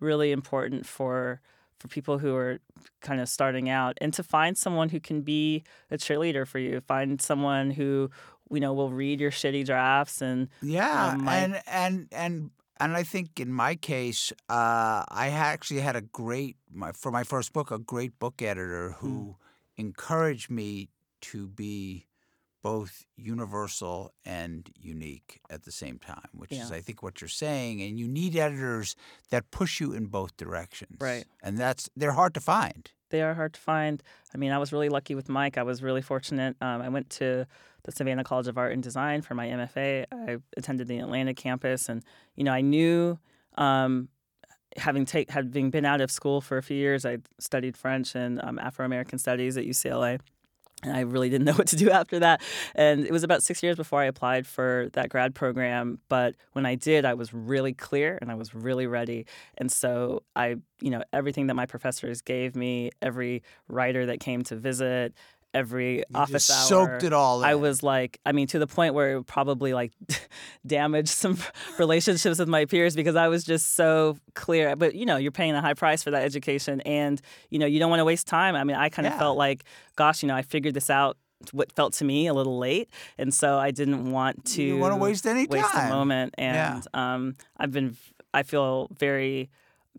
really 0.00 0.32
important 0.32 0.86
for 0.86 1.40
for 1.78 1.88
people 1.88 2.18
who 2.18 2.34
are 2.36 2.60
kind 3.00 3.20
of 3.20 3.28
starting 3.28 3.68
out 3.68 3.98
and 4.00 4.14
to 4.14 4.22
find 4.22 4.56
someone 4.56 4.88
who 4.88 5.00
can 5.00 5.22
be 5.22 5.64
a 5.90 5.96
cheerleader 5.96 6.46
for 6.46 6.60
you 6.60 6.80
find 6.80 7.20
someone 7.20 7.72
who 7.72 8.08
you 8.52 8.60
know 8.60 8.72
will 8.72 8.90
read 8.92 9.20
your 9.20 9.32
shitty 9.32 9.64
drafts 9.64 10.22
and 10.22 10.48
Yeah, 10.60 11.16
Um, 11.16 11.26
and 11.26 11.60
and 11.66 12.08
and 12.12 12.50
and 12.80 12.96
I 12.96 13.02
think 13.02 13.38
in 13.38 13.52
my 13.52 13.74
case, 13.74 14.32
uh, 14.48 15.04
I 15.08 15.28
actually 15.30 15.80
had 15.80 15.96
a 15.96 16.00
great 16.00 16.56
my, 16.72 16.92
for 16.92 17.10
my 17.12 17.24
first 17.24 17.52
book, 17.52 17.70
a 17.70 17.78
great 17.78 18.18
book 18.18 18.42
editor 18.42 18.92
who 18.98 19.36
encouraged 19.76 20.50
me 20.50 20.88
to 21.22 21.48
be 21.48 22.06
both 22.62 23.06
universal 23.16 24.12
and 24.24 24.70
unique 24.80 25.40
at 25.50 25.64
the 25.64 25.72
same 25.72 25.98
time, 25.98 26.28
which 26.32 26.52
is 26.52 26.70
I 26.70 26.80
think 26.80 27.02
what 27.02 27.20
you're 27.20 27.28
saying. 27.28 27.82
And 27.82 27.98
you 27.98 28.06
need 28.06 28.36
editors 28.36 28.94
that 29.30 29.50
push 29.50 29.80
you 29.80 29.92
in 29.92 30.06
both 30.06 30.36
directions, 30.36 30.98
Right. 31.00 31.24
And 31.42 31.58
that's 31.58 31.90
they're 31.96 32.12
hard 32.12 32.34
to 32.34 32.40
find. 32.40 32.90
They 33.12 33.22
are 33.22 33.34
hard 33.34 33.54
to 33.54 33.60
find. 33.60 34.02
I 34.34 34.38
mean, 34.38 34.50
I 34.50 34.58
was 34.58 34.72
really 34.72 34.88
lucky 34.88 35.14
with 35.14 35.28
Mike. 35.28 35.56
I 35.56 35.62
was 35.62 35.82
really 35.82 36.02
fortunate. 36.02 36.56
Um, 36.60 36.82
I 36.82 36.88
went 36.88 37.08
to 37.10 37.46
the 37.84 37.92
Savannah 37.92 38.24
College 38.24 38.48
of 38.48 38.58
Art 38.58 38.72
and 38.72 38.82
Design 38.82 39.22
for 39.22 39.34
my 39.34 39.46
MFA. 39.46 40.06
I 40.10 40.38
attended 40.56 40.88
the 40.88 40.98
Atlanta 40.98 41.34
campus, 41.34 41.88
and 41.88 42.02
you 42.34 42.42
know, 42.42 42.52
I 42.52 42.62
knew, 42.62 43.18
um, 43.56 44.08
having 44.76 45.04
take 45.04 45.30
having 45.30 45.70
been 45.70 45.84
out 45.84 46.00
of 46.00 46.10
school 46.10 46.40
for 46.40 46.58
a 46.58 46.62
few 46.62 46.76
years, 46.76 47.06
I 47.06 47.18
studied 47.38 47.76
French 47.76 48.16
and 48.16 48.42
um, 48.42 48.58
Afro 48.58 48.84
American 48.84 49.18
Studies 49.18 49.56
at 49.56 49.64
UCLA. 49.64 50.18
And 50.82 50.96
I 50.96 51.00
really 51.00 51.30
didn't 51.30 51.44
know 51.46 51.54
what 51.54 51.68
to 51.68 51.76
do 51.76 51.90
after 51.90 52.18
that. 52.20 52.42
And 52.74 53.06
it 53.06 53.12
was 53.12 53.22
about 53.22 53.42
six 53.42 53.62
years 53.62 53.76
before 53.76 54.00
I 54.00 54.06
applied 54.06 54.46
for 54.46 54.88
that 54.92 55.08
grad 55.08 55.34
program. 55.34 55.98
But 56.08 56.34
when 56.52 56.66
I 56.66 56.74
did, 56.74 57.04
I 57.04 57.14
was 57.14 57.32
really 57.32 57.72
clear 57.72 58.18
and 58.20 58.30
I 58.30 58.34
was 58.34 58.54
really 58.54 58.86
ready. 58.86 59.26
And 59.58 59.70
so 59.70 60.22
I, 60.34 60.56
you 60.80 60.90
know, 60.90 61.02
everything 61.12 61.46
that 61.46 61.54
my 61.54 61.66
professors 61.66 62.20
gave 62.20 62.56
me, 62.56 62.90
every 63.00 63.42
writer 63.68 64.06
that 64.06 64.20
came 64.20 64.42
to 64.44 64.56
visit, 64.56 65.14
every 65.54 65.98
You 65.98 66.04
office 66.14 66.46
just 66.46 66.50
hour, 66.72 66.86
soaked 66.88 67.04
it 67.04 67.12
all 67.12 67.42
in. 67.42 67.48
I 67.48 67.54
was 67.56 67.82
like, 67.82 68.18
I 68.24 68.32
mean, 68.32 68.46
to 68.48 68.58
the 68.58 68.66
point 68.66 68.94
where 68.94 69.12
it 69.12 69.16
would 69.16 69.26
probably 69.26 69.74
like 69.74 69.92
damaged 70.66 71.08
some 71.10 71.36
relationships 71.78 72.38
with 72.38 72.48
my 72.48 72.64
peers 72.64 72.94
because 72.96 73.16
I 73.16 73.28
was 73.28 73.44
just 73.44 73.74
so 73.74 74.16
clear. 74.34 74.76
But 74.76 74.94
you 74.94 75.06
know, 75.06 75.16
you're 75.16 75.32
paying 75.32 75.54
a 75.54 75.60
high 75.60 75.74
price 75.74 76.02
for 76.02 76.10
that 76.10 76.22
education, 76.22 76.80
and 76.82 77.20
you 77.50 77.58
know, 77.58 77.66
you 77.66 77.78
don't 77.78 77.90
want 77.90 78.00
to 78.00 78.04
waste 78.04 78.26
time. 78.26 78.54
I 78.56 78.64
mean, 78.64 78.76
I 78.76 78.88
kind 78.88 79.06
of 79.06 79.12
Yeah. 79.14 79.18
felt 79.18 79.36
like, 79.38 79.64
gosh, 79.96 80.22
you 80.22 80.26
know, 80.28 80.34
I 80.36 80.42
figured 80.42 80.74
this 80.74 80.90
out. 80.90 81.16
What 81.50 81.72
felt 81.72 81.92
to 81.94 82.04
me 82.04 82.28
a 82.28 82.34
little 82.34 82.56
late, 82.58 82.88
and 83.18 83.34
so 83.34 83.58
I 83.58 83.72
didn't 83.72 84.12
want 84.12 84.44
to 84.54 84.62
You 84.62 84.78
wanna 84.78 84.96
waste 84.96 85.26
any 85.26 85.46
waste 85.46 85.72
time. 85.72 85.86
a 85.90 85.94
moment. 85.94 86.34
Yeah. 86.38 86.74
And 86.76 86.86
um, 86.94 87.34
I've 87.56 87.72
been, 87.72 87.96
I 88.32 88.44
feel 88.44 88.88
very 88.96 89.50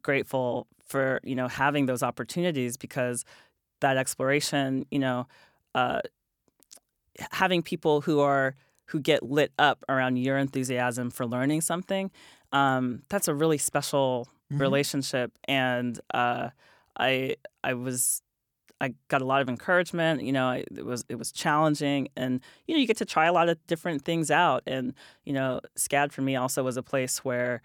grateful 0.02 0.68
for 0.88 1.20
you 1.24 1.36
know 1.36 1.48
having 1.48 1.86
those 1.86 2.02
opportunities 2.02 2.78
because 2.78 3.26
that 3.84 3.98
exploration, 3.98 4.86
you 4.92 5.00
know, 5.00 5.28
uh, 5.76 6.02
having 7.32 7.62
people 7.62 8.02
who 8.02 8.20
are 8.20 8.56
who 8.88 9.00
get 9.00 9.24
lit 9.24 9.52
up 9.58 9.84
around 9.90 10.18
your 10.18 10.38
enthusiasm 10.38 11.10
for 11.10 11.26
learning 11.26 11.62
something, 11.62 12.12
um, 12.52 13.02
that's 13.10 13.28
a 13.28 13.34
really 13.34 13.58
special 13.58 14.28
Mhm. 14.52 14.60
relationship. 14.60 15.32
And 15.48 16.00
uh, 16.14 16.50
I 16.98 17.38
I 17.64 17.74
was 17.74 18.22
I 18.82 18.96
got 19.10 19.22
a 19.22 19.26
lot 19.26 19.42
of 19.42 19.50
encouragement. 19.50 20.24
You 20.24 20.34
know, 20.34 20.48
I, 20.48 20.66
it 20.76 20.86
was 20.86 21.06
it 21.10 21.16
was 21.16 21.32
challenging, 21.32 22.10
and 22.18 22.42
you 22.68 22.76
know, 22.76 22.82
you 22.82 22.88
get 22.88 22.98
to 22.98 23.06
try 23.06 23.28
a 23.28 23.34
lot 23.34 23.50
of 23.50 23.66
different 23.68 24.04
things 24.06 24.32
out. 24.32 24.64
And 24.68 24.94
you 25.26 25.34
know, 25.34 25.62
SCAD 25.78 26.12
for 26.14 26.22
me 26.22 26.36
also 26.36 26.64
was 26.64 26.78
a 26.78 26.84
place 26.84 27.26
where. 27.26 27.62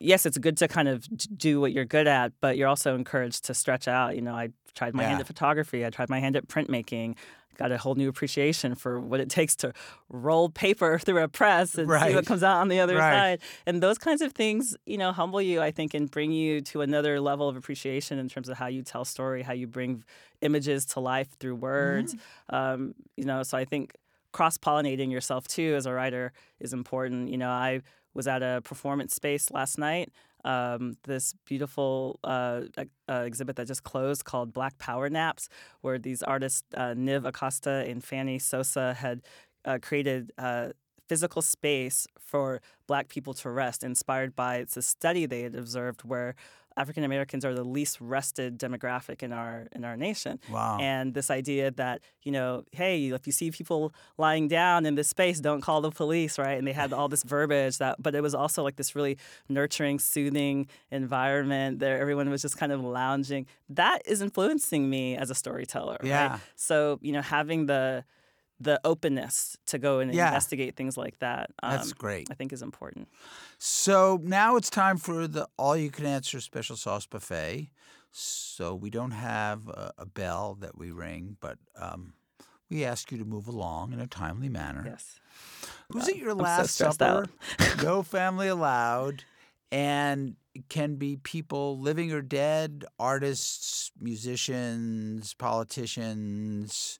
Yes, 0.00 0.26
it's 0.26 0.38
good 0.38 0.56
to 0.58 0.68
kind 0.68 0.88
of 0.88 1.06
do 1.36 1.60
what 1.60 1.72
you're 1.72 1.84
good 1.84 2.06
at, 2.06 2.32
but 2.40 2.56
you're 2.56 2.68
also 2.68 2.94
encouraged 2.94 3.44
to 3.46 3.54
stretch 3.54 3.88
out. 3.88 4.14
You 4.14 4.22
know, 4.22 4.34
I 4.34 4.50
tried 4.74 4.94
my 4.94 5.04
hand 5.04 5.20
at 5.20 5.26
photography. 5.26 5.84
I 5.84 5.90
tried 5.90 6.08
my 6.08 6.20
hand 6.20 6.36
at 6.36 6.46
printmaking. 6.46 7.16
Got 7.56 7.72
a 7.72 7.78
whole 7.78 7.96
new 7.96 8.08
appreciation 8.08 8.76
for 8.76 9.00
what 9.00 9.18
it 9.18 9.28
takes 9.28 9.56
to 9.56 9.72
roll 10.08 10.48
paper 10.50 10.96
through 11.04 11.20
a 11.24 11.26
press 11.28 11.76
and 11.76 11.90
see 12.00 12.14
what 12.14 12.24
comes 12.26 12.44
out 12.44 12.58
on 12.58 12.68
the 12.68 12.78
other 12.78 12.96
Right. 12.96 13.10
side. 13.10 13.40
And 13.66 13.82
those 13.82 13.98
kinds 13.98 14.22
of 14.22 14.32
things, 14.32 14.76
you 14.86 14.96
know, 14.96 15.10
humble 15.10 15.42
you, 15.42 15.60
I 15.60 15.72
think, 15.72 15.94
and 15.94 16.08
bring 16.08 16.30
you 16.30 16.60
to 16.60 16.82
another 16.82 17.20
level 17.20 17.48
of 17.48 17.56
appreciation 17.56 18.20
in 18.20 18.28
terms 18.28 18.48
of 18.48 18.56
how 18.56 18.68
you 18.68 18.82
tell 18.82 19.04
story, 19.04 19.42
how 19.42 19.52
you 19.52 19.66
bring 19.66 20.04
images 20.42 20.86
to 20.86 21.00
life 21.00 21.28
through 21.40 21.56
words. 21.56 22.14
Um, 22.50 22.94
you 23.16 23.24
know, 23.24 23.42
so 23.42 23.58
I 23.58 23.64
think 23.64 23.96
cross 24.30 24.56
pollinating 24.58 25.10
yourself 25.10 25.48
too 25.48 25.74
as 25.74 25.86
a 25.86 25.92
writer 25.92 26.32
is 26.60 26.72
important. 26.72 27.28
You 27.30 27.38
know, 27.38 27.50
I 27.50 27.80
was 28.18 28.26
at 28.26 28.42
a 28.42 28.60
performance 28.64 29.14
space 29.14 29.48
last 29.52 29.78
night. 29.78 30.10
Um, 30.44 30.96
this 31.04 31.34
beautiful 31.46 32.18
uh, 32.24 32.62
uh, 33.08 33.22
exhibit 33.24 33.54
that 33.56 33.68
just 33.68 33.84
closed 33.84 34.24
called 34.24 34.52
Black 34.52 34.76
Power 34.78 35.08
Naps, 35.08 35.48
where 35.82 35.98
these 35.98 36.22
artists, 36.22 36.64
uh, 36.74 36.94
Niv 37.06 37.24
Acosta 37.24 37.84
and 37.88 38.02
Fanny 38.02 38.40
Sosa, 38.40 38.92
had 38.94 39.22
uh, 39.64 39.78
created 39.80 40.32
uh, 40.36 40.70
physical 41.08 41.42
space 41.42 42.06
for 42.18 42.60
Black 42.86 43.08
people 43.08 43.34
to 43.34 43.50
rest, 43.50 43.82
inspired 43.82 44.34
by 44.36 44.56
it's 44.56 44.76
a 44.76 44.82
study 44.82 45.26
they 45.26 45.42
had 45.42 45.54
observed 45.54 46.02
where 46.04 46.34
African 46.76 47.02
Americans 47.02 47.44
are 47.44 47.54
the 47.54 47.64
least 47.64 48.00
rested 48.00 48.56
demographic 48.56 49.24
in 49.24 49.32
our 49.32 49.66
in 49.72 49.84
our 49.84 49.96
nation. 49.96 50.38
Wow. 50.48 50.78
And 50.80 51.12
this 51.12 51.28
idea 51.28 51.72
that, 51.72 52.00
you 52.22 52.30
know, 52.30 52.62
hey, 52.70 53.08
if 53.08 53.26
you 53.26 53.32
see 53.32 53.50
people 53.50 53.92
lying 54.16 54.46
down 54.46 54.86
in 54.86 54.94
this 54.94 55.08
space, 55.08 55.40
don't 55.40 55.60
call 55.60 55.80
the 55.80 55.90
police, 55.90 56.38
right? 56.38 56.56
And 56.56 56.64
they 56.68 56.72
had 56.72 56.92
all 56.92 57.08
this 57.08 57.24
verbiage 57.24 57.78
that, 57.78 58.00
but 58.00 58.14
it 58.14 58.22
was 58.22 58.32
also 58.32 58.62
like 58.62 58.76
this 58.76 58.94
really 58.94 59.18
nurturing, 59.48 59.98
soothing 59.98 60.68
environment 60.92 61.80
there. 61.80 61.98
Everyone 62.00 62.30
was 62.30 62.42
just 62.42 62.56
kind 62.56 62.70
of 62.70 62.80
lounging. 62.84 63.46
That 63.70 64.02
is 64.06 64.22
influencing 64.22 64.88
me 64.88 65.16
as 65.16 65.30
a 65.30 65.34
storyteller, 65.34 65.98
Yeah. 66.04 66.28
right? 66.32 66.40
So, 66.54 67.00
you 67.02 67.12
know, 67.12 67.22
having 67.22 67.66
the, 67.66 68.04
the 68.60 68.80
openness 68.84 69.56
to 69.66 69.78
go 69.78 70.00
and 70.00 70.12
Yeah. 70.12 70.26
investigate 70.28 70.76
things 70.76 70.96
like 70.96 71.18
that, 71.20 71.50
um, 71.62 71.70
That's 71.72 71.92
great. 71.92 72.28
I 72.30 72.34
think 72.34 72.52
is 72.52 72.62
important. 72.62 73.08
So 73.58 74.20
now 74.22 74.56
it's 74.56 74.70
time 74.70 74.96
for 74.98 75.26
the 75.28 75.48
all 75.56 75.76
you 75.76 75.90
can 75.90 76.06
answer 76.06 76.40
special 76.40 76.76
sauce 76.76 77.06
buffet. 77.06 77.70
So 78.10 78.74
we 78.74 78.90
don't 78.90 79.12
have 79.12 79.68
a, 79.68 79.92
a 79.98 80.06
bell 80.06 80.56
that 80.60 80.76
we 80.76 80.90
ring, 80.90 81.36
but 81.40 81.58
um, 81.76 82.14
we 82.70 82.84
ask 82.84 83.12
you 83.12 83.18
to 83.18 83.24
move 83.24 83.46
along 83.48 83.92
in 83.92 84.00
a 84.00 84.06
timely 84.06 84.48
manner. 84.48 84.82
Yes. 84.86 85.20
Who's 85.92 86.08
at 86.08 86.16
your 86.16 86.30
I'm 86.32 86.38
last 86.38 86.74
stressed 86.74 86.98
supper? 86.98 87.26
no 87.82 88.02
family 88.02 88.48
allowed, 88.48 89.24
and 89.70 90.36
can 90.68 90.96
be 90.96 91.16
people 91.16 91.78
living 91.78 92.12
or 92.12 92.22
dead, 92.22 92.84
artists, 92.98 93.92
musicians, 94.00 95.34
politicians, 95.34 96.98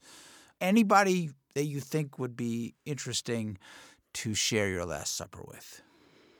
anybody 0.61 1.31
that 1.59 1.65
you 1.65 1.81
think 1.81 2.21
would 2.21 2.37
be 2.37 2.73
interesting 2.87 3.59
to 4.15 4.33
share 4.33 4.69
your 4.69 4.85
last 4.85 5.17
supper 5.17 5.43
with. 5.43 5.83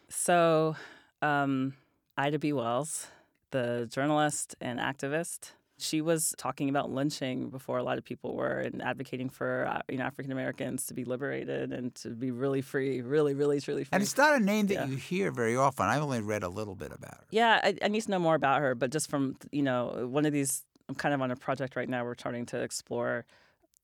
So, 0.09 0.77
um, 1.23 1.75
Ida 2.17 2.39
B. 2.39 2.53
Wells, 2.53 3.09
the 3.51 3.89
journalist 3.93 4.55
and 4.61 4.79
activist, 4.79 5.51
she 5.77 6.01
was 6.01 6.37
talking 6.39 6.69
about 6.69 6.93
lynching 6.93 7.51
before 7.51 7.79
a 7.79 7.83
lot 7.83 7.99
of 7.99 8.05
people 8.05 8.37
were 8.37 8.61
and 8.61 8.81
advocating 8.81 9.29
for 9.29 9.67
uh, 9.69 9.81
you 9.89 9.99
know 9.99 10.05
African 10.05 10.31
Americans 10.31 10.87
to 10.87 10.95
be 10.95 11.05
liberated 11.05 11.73
and 11.73 11.93
to 11.97 12.11
be 12.11 12.31
really 12.31 12.63
free, 12.63 13.01
really, 13.01 13.35
really, 13.35 13.61
truly 13.61 13.83
free. 13.83 13.91
And 13.97 14.03
it's 14.05 14.17
not 14.17 14.37
a 14.41 14.41
name 14.41 14.69
that 14.69 14.75
Yeah. 14.75 14.87
you 14.87 14.95
hear 14.97 15.33
very 15.33 15.57
often. 15.57 15.87
I've 15.87 16.03
only 16.03 16.21
read 16.21 16.45
a 16.45 16.49
little 16.49 16.77
bit 16.77 16.93
about 16.93 17.15
her. 17.15 17.27
Yeah, 17.31 17.61
I, 17.65 17.77
I 17.83 17.89
need 17.89 18.03
to 18.03 18.11
know 18.13 18.21
more 18.21 18.37
about 18.37 18.61
her, 18.61 18.77
but 18.77 18.91
just 18.93 19.11
from 19.11 19.35
you 19.51 19.63
know 19.63 20.07
one 20.09 20.27
of 20.27 20.33
these, 20.33 20.63
I'm 20.89 20.95
kind 20.95 21.13
of 21.13 21.21
on 21.23 21.33
a 21.33 21.37
project 21.37 21.75
right 21.75 21.89
now. 21.89 22.05
We're 22.05 22.15
starting 22.17 22.47
to 22.47 22.61
explore 22.61 23.25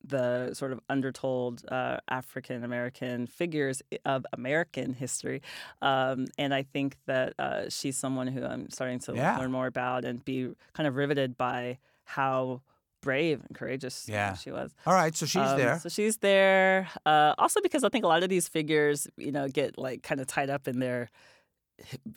the 0.06 0.52
sort 0.54 0.72
of 0.72 0.80
undertold 0.88 1.64
uh, 1.70 1.98
African 2.08 2.64
American 2.64 3.26
figures 3.26 3.82
of 4.04 4.26
American 4.32 4.92
history, 4.92 5.42
um, 5.82 6.26
and 6.38 6.54
I 6.54 6.62
think 6.62 6.96
that 7.06 7.34
uh, 7.38 7.68
she's 7.70 7.96
someone 7.96 8.26
who 8.26 8.44
I'm 8.44 8.70
starting 8.70 8.98
to 9.00 9.12
Yeah. 9.14 9.34
learn 9.34 9.50
more 9.52 9.66
about 9.66 10.04
and 10.04 10.24
be 10.24 10.52
kind 10.74 10.86
of 10.86 10.96
riveted 10.96 11.36
by 11.36 11.78
how 12.04 12.62
brave 13.00 13.42
and 13.46 13.54
courageous 13.56 14.08
Yeah. 14.08 14.34
she 14.36 14.50
was. 14.50 14.74
All 14.86 14.94
right, 14.94 15.14
so 15.14 15.26
she's 15.26 15.42
Um, 15.42 15.56
there. 15.56 15.78
So 15.80 15.88
she's 15.88 16.18
there. 16.18 16.88
Uh, 17.04 17.34
also 17.38 17.60
because 17.60 17.82
I 17.84 17.88
think 17.88 18.04
a 18.04 18.08
lot 18.08 18.22
of 18.22 18.28
these 18.28 18.48
figures, 18.48 19.08
you 19.16 19.32
know, 19.32 19.48
get 19.48 19.76
like 19.78 20.02
kind 20.02 20.20
of 20.20 20.26
tied 20.26 20.50
up 20.50 20.68
in 20.68 20.78
their 20.78 21.10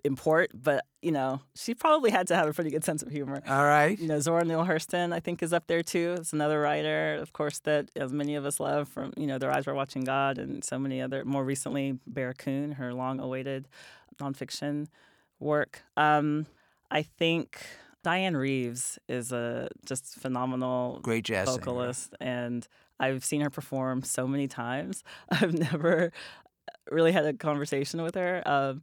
import, 0.03 0.51
but 0.53 0.85
you 1.01 1.11
know, 1.11 1.41
she 1.55 1.73
probably 1.73 2.11
had 2.11 2.27
to 2.27 2.35
have 2.35 2.47
a 2.47 2.53
pretty 2.53 2.69
good 2.69 2.83
sense 2.83 3.01
of 3.01 3.09
humor. 3.09 3.41
All 3.47 3.63
right. 3.63 3.97
You 3.97 4.07
know, 4.07 4.19
Zora 4.19 4.43
Neale 4.43 4.65
Hurston, 4.65 5.13
I 5.13 5.19
think, 5.19 5.41
is 5.41 5.53
up 5.53 5.67
there 5.67 5.83
too. 5.83 6.15
It's 6.17 6.33
another 6.33 6.59
writer, 6.59 7.15
of 7.21 7.33
course, 7.33 7.59
that 7.59 7.89
as 7.95 8.11
many 8.11 8.35
of 8.35 8.45
us 8.45 8.59
love 8.59 8.87
from, 8.87 9.13
you 9.15 9.27
know, 9.27 9.37
Their 9.37 9.51
Eyes 9.51 9.65
Were 9.67 9.73
Watching 9.73 10.03
God 10.03 10.37
and 10.37 10.63
so 10.63 10.77
many 10.77 11.01
other, 11.01 11.23
more 11.23 11.43
recently, 11.43 11.99
Barracoon, 12.05 12.73
her 12.73 12.93
long 12.93 13.19
awaited 13.19 13.67
nonfiction 14.19 14.87
work. 15.39 15.83
Um, 15.95 16.47
I 16.89 17.03
think 17.03 17.59
Dianne 18.05 18.35
Reeves 18.37 18.99
is 19.07 19.31
a 19.31 19.69
just 19.85 20.15
phenomenal 20.15 20.99
Great 21.03 21.25
jazz 21.25 21.47
singer. 21.47 21.59
vocalist, 21.59 22.15
and 22.19 22.67
I've 22.99 23.23
seen 23.23 23.41
her 23.41 23.49
perform 23.49 24.01
so 24.03 24.27
many 24.27 24.47
times. 24.47 25.03
I've 25.29 25.53
never 25.53 26.11
really 26.91 27.11
had 27.11 27.25
a 27.25 27.33
conversation 27.33 28.01
with 28.01 28.15
her. 28.15 28.41
Um, 28.45 28.81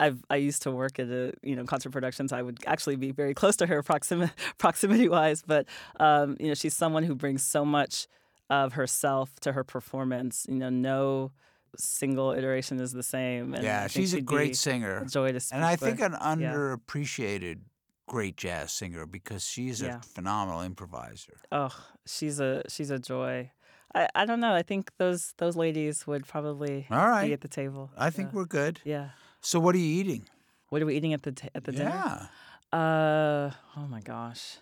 I've 0.00 0.18
I 0.30 0.36
used 0.36 0.62
to 0.62 0.70
work 0.70 0.98
at 0.98 1.08
a 1.08 1.32
you 1.42 1.56
know 1.56 1.64
concert 1.64 1.90
production, 1.90 2.28
so 2.28 2.36
I 2.36 2.42
would 2.42 2.58
actually 2.66 2.96
be 2.96 3.10
very 3.12 3.34
close 3.34 3.56
to 3.56 3.66
her 3.66 3.82
proximity 3.90 4.32
proximity 4.58 5.08
wise. 5.08 5.42
But 5.46 5.66
um, 6.00 6.36
you 6.40 6.48
know, 6.48 6.54
she's 6.54 6.74
someone 6.76 7.02
who 7.04 7.14
brings 7.14 7.42
so 7.42 7.64
much 7.64 8.06
of 8.50 8.74
herself 8.74 9.38
to 9.40 9.52
her 9.52 9.64
performance. 9.64 10.46
You 10.48 10.56
know, 10.56 10.70
no 10.70 11.32
single 11.76 12.32
iteration 12.32 12.80
is 12.80 12.92
the 12.92 13.02
same. 13.02 13.54
And 13.54 13.62
yeah, 13.62 13.86
she's 13.88 14.14
a 14.14 14.20
great 14.22 14.56
singer. 14.56 14.98
a 15.02 15.06
joy 15.06 15.32
to 15.32 15.40
speak 15.40 15.56
And 15.56 15.64
I 15.64 15.72
with. 15.72 15.80
think 15.80 16.00
an 16.00 16.14
underappreciated 16.14 17.60
great 18.06 18.36
jazz 18.36 18.72
singer 18.72 19.04
because 19.06 19.44
she's 19.44 19.80
Yeah. 19.82 19.98
a 19.98 20.02
phenomenal 20.02 20.62
improviser. 20.62 21.38
Oh, 21.52 21.74
she's 22.06 22.40
a 22.40 22.62
she's 22.68 22.90
a 22.90 22.98
joy. 22.98 23.50
I, 23.94 24.08
I 24.14 24.24
don't 24.26 24.40
know. 24.40 24.54
I 24.54 24.62
think 24.62 24.90
those 24.98 25.34
those 25.38 25.56
ladies 25.56 26.06
would 26.06 26.26
probably 26.26 26.86
All 26.90 27.22
be 27.22 27.32
at 27.32 27.40
the 27.42 27.48
table. 27.48 27.90
I 27.96 28.10
think 28.10 28.30
Yeah. 28.30 28.36
we're 28.36 28.44
good. 28.46 28.80
yeah. 28.84 29.10
So 29.48 29.58
what 29.58 29.74
are 29.74 29.78
you 29.78 30.00
eating? 30.00 30.28
What 30.68 30.82
are 30.82 30.84
we 30.84 30.94
eating 30.94 31.14
at 31.14 31.22
the 31.22 31.32
ta- 31.32 31.48
at 31.54 31.64
the 31.64 31.72
dinner? 31.72 31.88
yeah. 31.88 32.78
Uh 32.78 33.50
oh 33.78 33.86
my 33.88 34.02
gosh. 34.02 34.58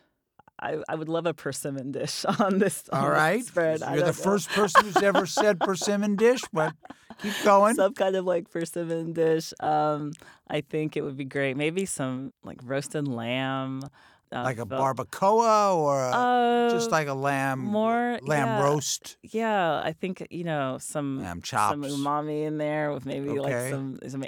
I, 0.60 0.78
I 0.88 0.94
would 0.94 1.08
love 1.08 1.26
a 1.26 1.34
persimmon 1.34 1.90
dish 1.90 2.24
on 2.38 2.60
this. 2.60 2.88
on 2.92 3.04
All 3.04 3.10
this 3.10 3.48
spread. 3.48 3.80
You're 3.80 3.98
the 3.98 4.06
know. 4.06 4.12
first 4.12 4.48
person 4.50 4.84
who's 4.84 5.02
ever 5.02 5.26
said 5.26 5.58
persimmon 5.68 6.14
dish, 6.14 6.40
but 6.52 6.72
keep 7.20 7.34
going. 7.42 7.74
Some 7.74 7.94
kind 7.94 8.14
of 8.14 8.24
like 8.26 8.48
persimmon 8.48 9.12
dish. 9.12 9.52
Um, 9.58 10.12
I 10.48 10.60
think 10.60 10.96
it 10.96 11.02
would 11.02 11.16
be 11.16 11.24
great. 11.24 11.56
Maybe 11.56 11.84
some 11.84 12.32
like 12.44 12.60
roasted 12.62 13.08
lamb. 13.08 13.82
Uh, 14.32 14.42
like 14.44 14.58
a 14.58 14.66
barbacoa 14.66 15.76
or 15.76 16.02
a, 16.02 16.10
Uh, 16.10 16.70
just 16.70 16.90
like 16.92 17.08
a 17.08 17.14
lamb 17.14 17.60
more 17.60 18.18
lamb 18.22 18.48
yeah, 18.48 18.62
roast, 18.62 19.18
Yeah, 19.22 19.80
I 19.84 19.92
think 19.92 20.26
you 20.30 20.42
know 20.42 20.78
some 20.80 21.20
lamb 21.22 21.42
chops 21.42 21.70
some 21.70 21.82
umami 21.82 22.44
in 22.44 22.58
there 22.58 22.92
with 22.92 23.06
maybe 23.06 23.38
like 23.38 23.70
some 23.70 23.98
some 24.08 24.24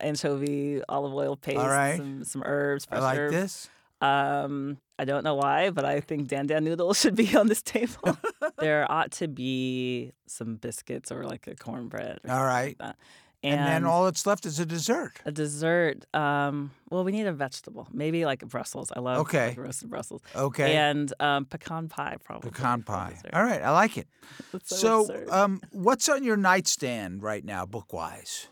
anchovy 0.00 0.82
olive 0.88 1.14
oil 1.14 1.36
paste, 1.36 1.58
right. 1.58 1.96
some 1.96 2.24
some 2.24 2.42
herbs, 2.44 2.86
I 2.90 2.98
like 3.00 3.18
herbs. 3.18 3.34
this. 3.34 3.68
Um, 4.00 4.78
I 4.98 5.04
don't 5.04 5.24
know 5.24 5.34
why, 5.34 5.70
but 5.70 5.84
I 5.84 6.00
think 6.00 6.28
dan 6.28 6.46
dan 6.46 6.64
noodles 6.64 7.00
should 7.00 7.14
be 7.16 7.36
on 7.36 7.48
this 7.48 7.62
table. 7.62 8.16
there 8.58 8.90
ought 8.90 9.12
to 9.12 9.28
be 9.28 10.12
some 10.26 10.56
biscuits 10.56 11.10
or 11.10 11.24
like 11.24 11.46
a 11.46 11.54
cornbread. 11.56 12.20
Or 12.24 12.30
All 12.30 12.44
right. 12.44 12.68
like 12.68 12.78
that. 12.78 12.96
And, 13.44 13.60
then 13.60 13.84
all 13.84 14.04
that's 14.04 14.26
left 14.26 14.46
is 14.46 14.58
a 14.58 14.66
dessert. 14.66 15.12
a 15.24 15.30
dessert. 15.30 16.04
Um, 16.12 16.72
well, 16.90 17.04
we 17.04 17.12
need 17.12 17.28
a 17.28 17.32
vegetable, 17.32 17.86
maybe 17.92 18.24
like 18.24 18.40
Brussels. 18.40 18.90
I 18.94 18.98
love 18.98 19.18
Okay. 19.18 19.50
like, 19.50 19.58
roasted 19.58 19.88
Brussels. 19.90 20.22
Okay. 20.34 20.74
And 20.74 21.12
um, 21.20 21.44
pecan 21.44 21.88
pie, 21.88 22.16
probably. 22.24 22.50
Pecan 22.50 22.82
pie. 22.82 23.16
All 23.32 23.44
right. 23.44 23.62
I 23.62 23.70
like 23.70 23.96
it. 23.96 24.08
So, 24.64 25.04
So, 25.04 25.24
um, 25.30 25.60
what's 25.70 26.08
on 26.08 26.24
your 26.24 26.36
nightstand 26.36 27.22
right 27.22 27.44
now, 27.44 27.64
book 27.64 27.92
wise? 27.92 28.48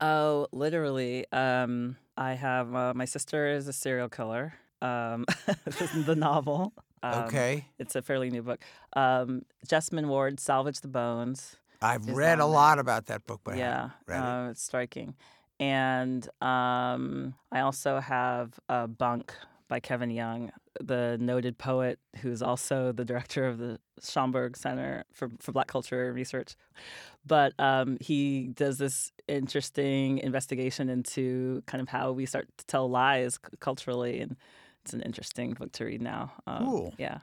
Oh, 0.00 0.46
literally. 0.52 1.26
Um, 1.32 1.96
I 2.16 2.34
have 2.34 2.74
uh, 2.74 2.94
my 2.94 3.04
sister 3.04 3.48
is 3.48 3.68
a 3.68 3.72
serial 3.72 4.08
killer. 4.08 4.54
Um, 4.82 5.26
this 5.64 5.80
is 5.94 6.06
the 6.06 6.16
novel. 6.16 6.72
Um, 7.02 7.24
okay. 7.24 7.66
It's 7.78 7.96
a 7.96 8.02
fairly 8.02 8.30
new 8.30 8.42
book. 8.42 8.60
Um, 8.94 9.42
Jesmyn 9.66 10.06
Ward, 10.06 10.40
Salvage 10.40 10.80
the 10.80 10.88
Bones. 10.88 11.56
I've 11.82 12.06
read 12.08 12.40
a 12.40 12.46
lot 12.46 12.78
about 12.78 13.06
that 13.06 13.26
book, 13.26 13.40
but 13.42 13.56
yeah, 13.56 13.90
haven't 14.06 14.28
it. 14.28 14.46
uh, 14.46 14.50
it's 14.50 14.62
striking. 14.62 15.14
And 15.58 16.26
um, 16.42 17.34
I 17.50 17.60
also 17.60 18.00
have 18.00 18.58
uh, 18.68 18.86
Bunk 18.86 19.34
by 19.68 19.80
Kevin 19.80 20.10
Young, 20.10 20.52
the 20.80 21.16
noted 21.20 21.58
poet 21.58 21.98
who's 22.16 22.42
also 22.42 22.92
the 22.92 23.04
director 23.04 23.46
of 23.46 23.58
the 23.58 23.78
Schomburg 24.00 24.56
Center 24.56 25.04
for, 25.12 25.30
for 25.38 25.52
Black 25.52 25.66
Culture 25.66 26.12
Research. 26.12 26.56
But 27.26 27.52
um, 27.58 27.98
he 28.00 28.48
does 28.54 28.78
this 28.78 29.12
interesting 29.28 30.18
investigation 30.18 30.88
into 30.88 31.62
kind 31.66 31.80
of 31.80 31.88
how 31.88 32.12
we 32.12 32.26
start 32.26 32.48
to 32.58 32.66
tell 32.66 32.88
lies 32.88 33.38
culturally. 33.60 34.20
And 34.20 34.36
it's 34.82 34.92
an 34.92 35.02
interesting 35.02 35.52
book 35.52 35.72
to 35.72 35.84
read 35.84 36.02
now. 36.02 36.32
Um, 36.46 36.64
Cool. 36.64 36.94
Yeah. 36.98 37.18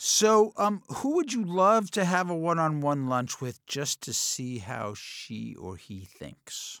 So, 0.00 0.52
um, 0.56 0.82
who 0.88 1.16
would 1.16 1.32
you 1.32 1.42
love 1.42 1.90
to 1.92 2.04
have 2.04 2.30
a 2.30 2.36
one-on-one 2.36 3.08
lunch 3.08 3.40
with 3.40 3.66
just 3.66 4.00
to 4.02 4.12
see 4.12 4.58
how 4.58 4.94
she 4.96 5.56
or 5.56 5.74
he 5.76 6.04
thinks? 6.04 6.80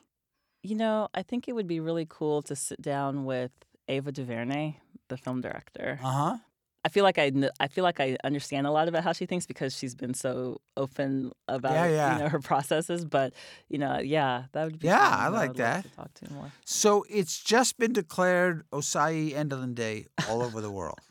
You 0.62 0.76
know, 0.76 1.08
I 1.12 1.22
think 1.24 1.48
it 1.48 1.54
would 1.54 1.66
be 1.66 1.80
really 1.80 2.06
cool 2.08 2.42
to 2.42 2.54
sit 2.54 2.80
down 2.80 3.24
with 3.24 3.50
Ava 3.88 4.12
DuVernay, 4.12 4.78
the 5.08 5.16
film 5.16 5.40
director. 5.40 5.98
Uh 6.02 6.10
huh. 6.12 6.36
I 6.84 6.90
feel 6.90 7.02
like 7.02 7.18
I, 7.18 7.32
I 7.60 7.66
feel 7.68 7.82
like 7.84 7.98
I 8.00 8.16
understand 8.24 8.66
a 8.66 8.70
lot 8.70 8.88
about 8.88 9.02
how 9.04 9.12
she 9.12 9.26
thinks 9.26 9.46
because 9.46 9.76
she's 9.76 9.94
been 9.94 10.14
so 10.14 10.60
open 10.76 11.32
about 11.48 11.74
Yeah, 11.74 11.86
yeah. 11.88 12.12
you 12.14 12.18
know 12.22 12.28
her 12.28 12.38
processes. 12.38 13.04
But 13.04 13.34
you 13.68 13.78
know, 13.78 13.98
yeah, 13.98 14.44
that 14.52 14.64
would 14.64 14.78
be 14.78 14.86
Yeah, 14.86 14.96
I 14.98 15.24
that 15.28 15.36
like 15.36 15.54
that. 15.54 15.82
To 15.82 15.90
talk 15.90 16.14
to 16.14 16.32
more. 16.32 16.52
So 16.64 17.04
it's 17.10 17.40
just 17.42 17.76
been 17.78 17.92
declared 17.92 18.62
Osayi 18.70 19.32
Endolyn 19.34 19.74
Day 19.74 20.06
all 20.30 20.42
over 20.42 20.60
the 20.60 20.70
world. 20.70 20.98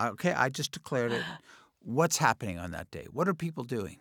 Okay, 0.00 0.32
I 0.32 0.48
just 0.48 0.70
declared 0.70 1.10
it. 1.10 1.24
What's 1.80 2.18
happening 2.18 2.56
on 2.56 2.70
that 2.70 2.88
day? 2.92 3.08
What 3.12 3.26
are 3.26 3.34
people 3.34 3.64
doing? 3.64 3.96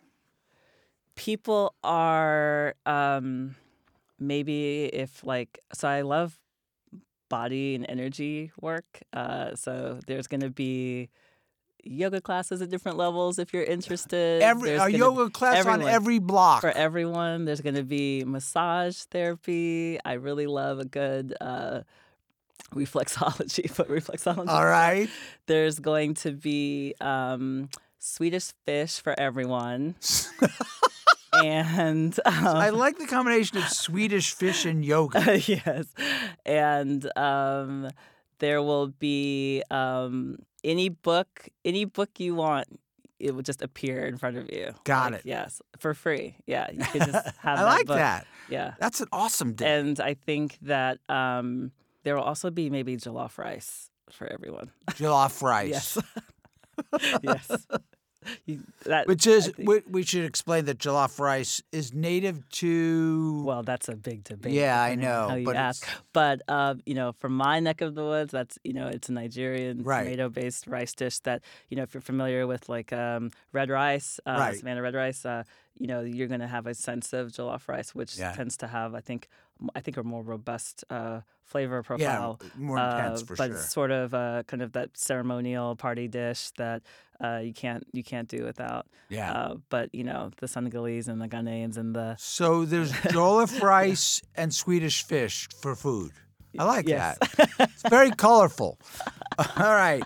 People 1.15 1.73
are 1.83 2.75
um, 2.85 3.55
maybe 4.19 4.85
if 4.85 5.23
like 5.23 5.57
so. 5.73 5.87
I 5.87 6.01
love 6.01 6.37
body 7.29 7.75
and 7.75 7.85
energy 7.87 8.51
work. 8.61 9.01
Uh, 9.13 9.55
so 9.55 9.99
there's 10.07 10.27
going 10.27 10.41
to 10.41 10.49
be 10.49 11.09
yoga 11.83 12.21
classes 12.21 12.61
at 12.61 12.69
different 12.69 12.97
levels 12.97 13.39
if 13.39 13.53
you're 13.53 13.63
interested. 13.63 14.41
Every 14.41 14.71
There's 14.71 14.81
a 14.81 14.91
yoga 14.91 15.29
class 15.29 15.65
on 15.65 15.81
every 15.81 16.19
block. 16.19 16.61
for 16.61 16.69
everyone. 16.69 17.45
There's 17.45 17.61
going 17.61 17.75
to 17.75 17.83
be 17.83 18.23
massage 18.25 18.97
therapy. 19.03 19.99
I 20.03 20.13
really 20.13 20.47
love 20.47 20.79
a 20.79 20.85
good 20.85 21.35
uh, 21.39 21.81
reflexology, 22.73 23.73
but 23.77 23.87
reflexology. 23.89 24.49
All 24.49 24.65
right. 24.65 25.09
There's 25.47 25.79
going 25.79 26.15
to 26.15 26.31
be 26.31 26.95
um, 27.01 27.69
Swedish 27.99 28.53
fish 28.65 28.99
for 28.99 29.17
everyone. 29.17 29.95
and 31.43 32.19
I 32.25 32.69
um, 32.69 32.75
like 32.77 32.97
the 32.97 33.05
combination 33.07 33.57
of 33.57 33.67
Swedish 33.69 34.33
fish 34.33 34.65
and 34.65 34.83
yoga. 34.83 35.39
yes, 35.47 35.85
and 36.45 37.09
um, 37.17 37.89
there 38.39 38.61
will 38.61 38.87
be 38.87 39.63
um, 39.71 40.37
any 40.63 40.89
book, 40.89 41.47
any 41.65 41.85
book 41.85 42.19
you 42.19 42.35
want. 42.35 42.67
It 43.19 43.33
will 43.33 43.41
just 43.41 43.63
appear 43.63 44.05
in 44.05 44.17
front 44.17 44.37
of 44.37 44.47
you. 44.51 44.73
Got 44.83 45.11
Like, 45.13 45.21
it. 45.21 45.25
Yes, 45.27 45.59
for 45.79 45.95
free. 45.95 46.35
Yeah, 46.45 46.69
you 46.71 46.77
can 46.85 47.11
just 47.11 47.25
have. 47.39 47.57
I 47.59 47.61
that 47.63 47.65
like 47.65 47.85
book. 47.87 47.97
that. 47.97 48.27
Yeah, 48.47 48.75
That's 48.79 49.01
an 49.01 49.07
awesome 49.11 49.53
day. 49.53 49.79
and 49.79 49.99
I 49.99 50.13
think 50.13 50.57
that 50.61 50.99
um, 51.09 51.71
there 52.03 52.15
will 52.15 52.21
also 52.23 52.51
be 52.51 52.69
maybe 52.69 52.95
jollof 52.95 53.39
rice 53.39 53.89
for 54.11 54.27
everyone. 54.31 54.71
Jollof 54.91 55.41
rice. 55.41 55.69
Yes. 55.69 55.97
yes. 57.23 57.67
You, 58.45 58.63
that, 58.85 59.07
Which 59.07 59.25
is, 59.27 59.51
we, 59.57 59.81
we 59.89 60.03
should 60.03 60.23
explain 60.25 60.65
that 60.65 60.77
jollof 60.79 61.19
rice 61.19 61.61
is 61.71 61.93
native 61.93 62.47
to. 62.61 63.43
well, 63.43 63.63
that's 63.63 63.89
a 63.89 63.95
big 63.95 64.23
debate. 64.23 64.53
Yeah, 64.53 64.81
I 64.81 64.95
know, 64.95 65.27
How 65.29 65.35
you 65.35 65.45
but 65.45 65.55
ask. 65.55 65.87
But 66.13 66.41
uh, 66.47 66.75
you 66.85 66.93
know, 66.93 67.13
from 67.19 67.35
my 67.35 67.59
neck 67.59 67.81
of 67.81 67.95
the 67.95 68.03
woods, 68.03 68.31
that's 68.31 68.57
you 68.63 68.73
know, 68.73 68.87
it's 68.87 69.09
a 69.09 69.13
Nigerian 69.13 69.83
Right. 69.83 70.03
tomato-based 70.03 70.67
rice 70.67 70.93
dish 70.93 71.19
that 71.19 71.41
you 71.69 71.77
know, 71.77 71.83
if 71.83 71.93
you're 71.93 72.01
familiar 72.01 72.47
with 72.47 72.69
like 72.69 72.91
um, 72.93 73.31
red 73.53 73.69
rice, 73.69 74.19
uh, 74.25 74.35
Right. 74.37 74.57
Savannah 74.57 74.81
red 74.81 74.95
rice, 74.95 75.25
uh, 75.25 75.43
you 75.79 75.87
know, 75.87 76.01
you're 76.01 76.27
going 76.27 76.39
to 76.41 76.47
have 76.47 76.67
a 76.67 76.73
sense 76.73 77.13
of 77.13 77.29
jollof 77.31 77.67
rice, 77.67 77.93
which 77.95 78.17
Yeah. 78.17 78.33
tends 78.33 78.57
to 78.57 78.67
have, 78.67 78.93
I 78.95 79.01
think, 79.01 79.27
I 79.75 79.79
think 79.81 79.97
a 79.97 80.03
more 80.03 80.21
robust 80.23 80.83
uh, 80.89 81.21
flavor 81.43 81.77
yeah, 81.77 81.81
profile. 81.81 82.39
more 82.55 82.77
intense 82.77 83.21
uh, 83.21 83.25
for 83.25 83.35
but 83.35 83.47
sure. 83.47 83.55
it's 83.55 83.71
sort 83.73 83.91
of 83.91 84.13
uh, 84.13 84.43
kind 84.47 84.61
of 84.61 84.73
that 84.73 84.95
ceremonial 84.97 85.75
party 85.75 86.07
dish 86.07 86.51
that 86.57 86.83
uh, 87.23 87.39
you 87.43 87.53
can't 87.53 87.83
you 87.93 88.03
can't 88.03 88.27
do 88.27 88.43
without. 88.43 88.85
Yeah. 89.09 89.31
Uh, 89.33 89.55
but 89.69 89.89
you 89.95 90.03
know 90.03 90.29
the 90.37 90.47
Senegalese 90.47 91.07
and 91.07 91.19
the 91.19 91.27
Ghanaians 91.27 91.77
and 91.77 91.95
the 91.95 92.15
So 92.19 92.65
there's 92.65 92.91
jollof 92.91 93.61
rice 93.75 94.21
and 94.35 94.53
Swedish 94.53 95.03
fish 95.03 95.47
for 95.61 95.75
food. 95.75 96.11
I 96.59 96.63
like 96.65 96.87
yes. 96.87 97.17
that. 97.19 97.49
It's 97.59 97.89
very 97.89 98.11
colorful. 98.11 98.77
All 99.57 99.73
right. 99.73 100.03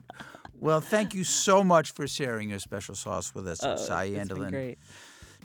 Well, 0.60 0.80
thank 0.82 1.14
you 1.16 1.24
so 1.24 1.64
much 1.64 1.92
for 1.92 2.08
sharing 2.08 2.50
your 2.52 2.60
special 2.60 2.94
sauce 2.96 3.34
with 3.34 3.48
us, 3.48 3.64
Oh, 3.64 3.76
Sai 3.78 4.06
it's 4.06 4.30
been 4.30 4.50
great. 4.50 4.78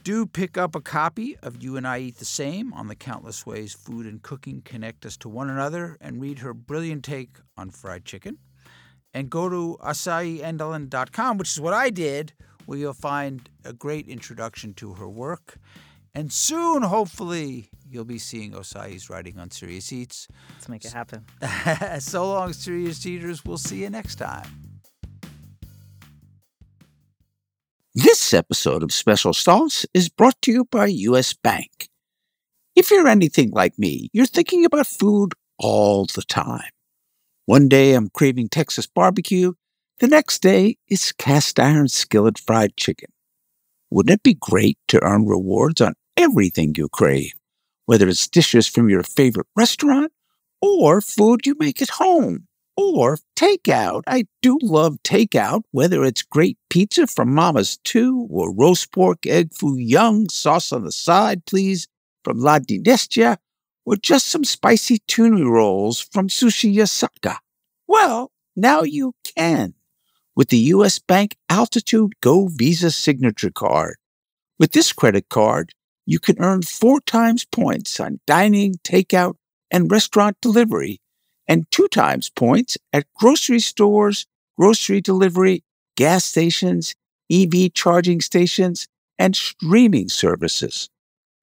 Do 0.07 0.25
pick 0.25 0.57
up 0.57 0.77
a 0.77 0.81
copy 0.81 1.37
of 1.43 1.61
You 1.65 1.77
and 1.77 1.85
I 1.85 1.99
Eat 1.99 2.19
the 2.19 2.25
Same 2.25 2.73
on 2.75 2.87
the 2.87 2.95
countless 2.95 3.45
ways 3.45 3.73
food 3.73 4.07
and 4.07 4.23
cooking 4.23 4.63
connect 4.65 5.05
us 5.05 5.17
to 5.17 5.29
one 5.29 5.51
another 5.51 5.99
and 6.01 6.21
read 6.21 6.39
her 6.39 6.55
brilliant 6.55 7.05
take 7.05 7.39
on 7.57 7.71
fried 7.71 8.05
chicken. 8.05 8.39
And 9.13 9.29
go 9.29 9.49
to 9.49 9.77
osayiendolyn.com, 9.83 11.39
which 11.39 11.51
is 11.51 11.61
what 11.61 11.75
I 11.75 11.91
did, 11.91 12.35
where 12.67 12.79
you'll 12.79 12.93
find 12.93 13.51
a 13.65 13.73
great 13.73 14.07
introduction 14.07 14.75
to 14.75 14.95
her 14.95 15.09
work. 15.09 15.59
And 16.15 16.33
soon, 16.33 16.83
hopefully, 16.83 17.69
you'll 17.91 18.05
be 18.05 18.21
seeing 18.21 18.53
Osayi's 18.53 19.11
writing 19.11 19.41
on 19.41 19.51
Serious 19.51 19.93
Eats. 19.93 20.29
Let's 20.53 20.69
make 20.69 20.85
it 20.85 20.93
happen. 20.93 21.25
so 21.99 22.29
long, 22.29 22.53
Serious 22.53 23.05
Eaters. 23.05 23.45
We'll 23.45 23.59
see 23.59 23.83
you 23.83 23.91
next 23.91 24.15
time. 24.15 24.66
This 27.99 28.35
episode 28.35 28.83
of 28.83 28.93
Special 28.93 29.33
Sauce 29.33 29.87
is 29.95 30.11
brought 30.11 30.43
to 30.43 30.53
you 30.53 30.67
by 30.67 30.85
US 30.85 31.33
Bank. 31.33 31.89
If 32.75 32.91
you're 32.91 33.09
anything 33.09 33.53
like 33.53 33.79
me, 33.79 34.11
you're 34.13 34.27
thinking 34.27 34.67
about 34.67 34.87
food 34.87 35.33
all 35.59 36.05
the 36.05 36.21
time. 36.21 36.69
One 37.47 37.71
day 37.71 37.95
I'm 37.95 38.11
craving 38.11 38.51
Texas 38.51 38.87
barbecue, 38.87 39.55
the 39.99 40.09
next 40.09 40.43
day 40.43 40.77
it's 40.89 41.11
cast 41.11 41.59
iron 41.59 41.89
skillet 41.89 42.39
fried 42.39 42.77
chicken. 42.77 43.09
Wouldn't 43.89 44.13
it 44.13 44.23
be 44.23 44.35
great 44.35 44.77
to 44.89 45.03
earn 45.03 45.25
rewards 45.25 45.81
on 45.81 45.95
everything 46.19 46.75
you 46.77 46.91
crave, 46.91 47.33
whether 47.87 48.07
it's 48.09 48.29
dishes 48.29 48.67
from 48.67 48.91
your 48.91 49.05
favorite 49.05 49.47
restaurant 49.57 50.13
or 50.61 51.01
food 51.01 51.47
you 51.47 51.57
make 51.59 51.81
at 51.81 51.89
home? 51.89 52.47
Or 52.77 53.19
takeout. 53.37 54.03
I 54.07 54.27
do 54.43 54.59
love 54.63 54.99
takeout, 55.03 55.63
whether 55.71 56.05
it's 56.05 56.23
great 56.23 56.59
pizza 56.69 57.07
from 57.07 57.35
Mama's 57.35 57.79
Too 57.85 58.27
or 58.31 58.53
roast 58.55 58.93
pork, 58.93 59.27
egg 59.27 59.55
foo 59.55 59.77
young, 59.79 60.29
sauce 60.29 60.73
on 60.73 60.85
the 60.85 60.93
side, 60.93 61.47
please, 61.47 61.89
from 62.23 62.39
La 62.39 62.59
Dinastia, 62.59 63.39
or 63.87 63.97
just 63.97 64.27
some 64.27 64.45
spicy 64.45 64.99
tuna 65.07 65.49
rolls 65.49 66.01
from 66.01 66.29
Sushi 66.29 66.75
Yasaka. 66.75 67.39
Well, 67.89 68.33
now 68.55 68.83
you 68.83 69.15
can 69.37 69.75
with 70.35 70.51
the 70.51 70.59
U.S. 70.59 70.99
Bank 70.99 71.37
Altitude 71.49 72.13
Go 72.21 72.49
Visa 72.49 72.91
Signature 72.91 73.51
Card. 73.51 73.97
With 74.59 74.73
this 74.73 74.93
credit 74.93 75.29
card, 75.31 75.73
you 76.05 76.19
can 76.19 76.37
earn 76.41 76.63
four 76.63 77.01
times 77.01 77.45
points 77.45 77.99
on 77.99 78.21
dining, 78.27 78.75
takeout, 78.85 79.37
and 79.71 79.91
restaurant 79.91 80.37
delivery 80.43 81.01
and 81.49 81.71
two 81.71 81.89
times 81.89 82.31
points 82.31 82.77
at 82.93 83.07
grocery 83.15 83.61
stores, 83.61 84.27
grocery 84.59 85.01
delivery, 85.01 85.65
gas 85.97 86.25
stations, 86.25 86.95
EV 87.31 87.73
charging 87.73 88.21
stations, 88.21 88.87
and 89.19 89.35
streaming 89.35 90.09
services. 90.09 90.89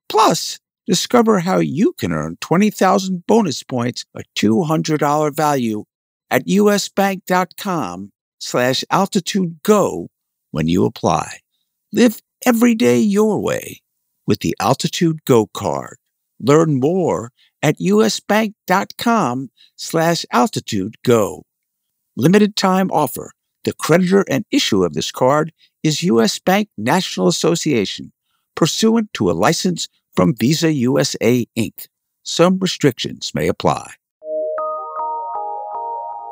Plus, 0.10 0.60
discover 0.86 1.40
how 1.40 1.58
you 1.58 1.94
can 1.94 2.12
earn 2.12 2.38
20,000 2.42 3.26
bonus 3.26 3.64
points, 3.64 4.06
a 4.16 4.24
$200 4.36 5.36
value 5.36 5.84
at 6.30 6.46
usbank.com 6.46 8.12
slash 8.40 8.84
altitude 8.92 9.60
go 9.64 10.10
when 10.52 10.68
you 10.68 10.86
apply. 10.86 11.38
Live 11.92 12.22
every 12.46 12.76
day 12.76 13.00
your 13.00 13.40
way 13.40 13.82
with 14.26 14.40
the 14.40 14.56
Altitude 14.60 15.24
Go 15.26 15.48
card. 15.48 15.98
Learn 16.40 16.80
more 16.80 17.32
at 17.64 17.80
usbank.com 17.80 19.50
slash 19.78 20.26
altitude 20.32 20.96
go. 21.04 21.44
Limited 22.16 22.56
time 22.56 22.92
offer. 22.92 23.32
The 23.64 23.74
creditor 23.74 24.26
and 24.30 24.46
issuer 24.52 24.86
of 24.86 24.94
this 24.94 25.12
card 25.12 25.54
is 25.82 26.04
U.S. 26.04 26.38
Bank 26.38 26.70
National 26.78 27.28
Association, 27.28 28.12
pursuant 28.56 29.14
to 29.14 29.32
a 29.32 29.34
license 29.34 29.88
from 30.14 30.36
Visa 30.36 30.72
USA 30.72 31.48
Inc. 31.58 31.88
Some 32.24 32.60
restrictions 32.60 33.32
may 33.34 33.48
apply. 33.48 33.94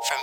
From 0.08 0.20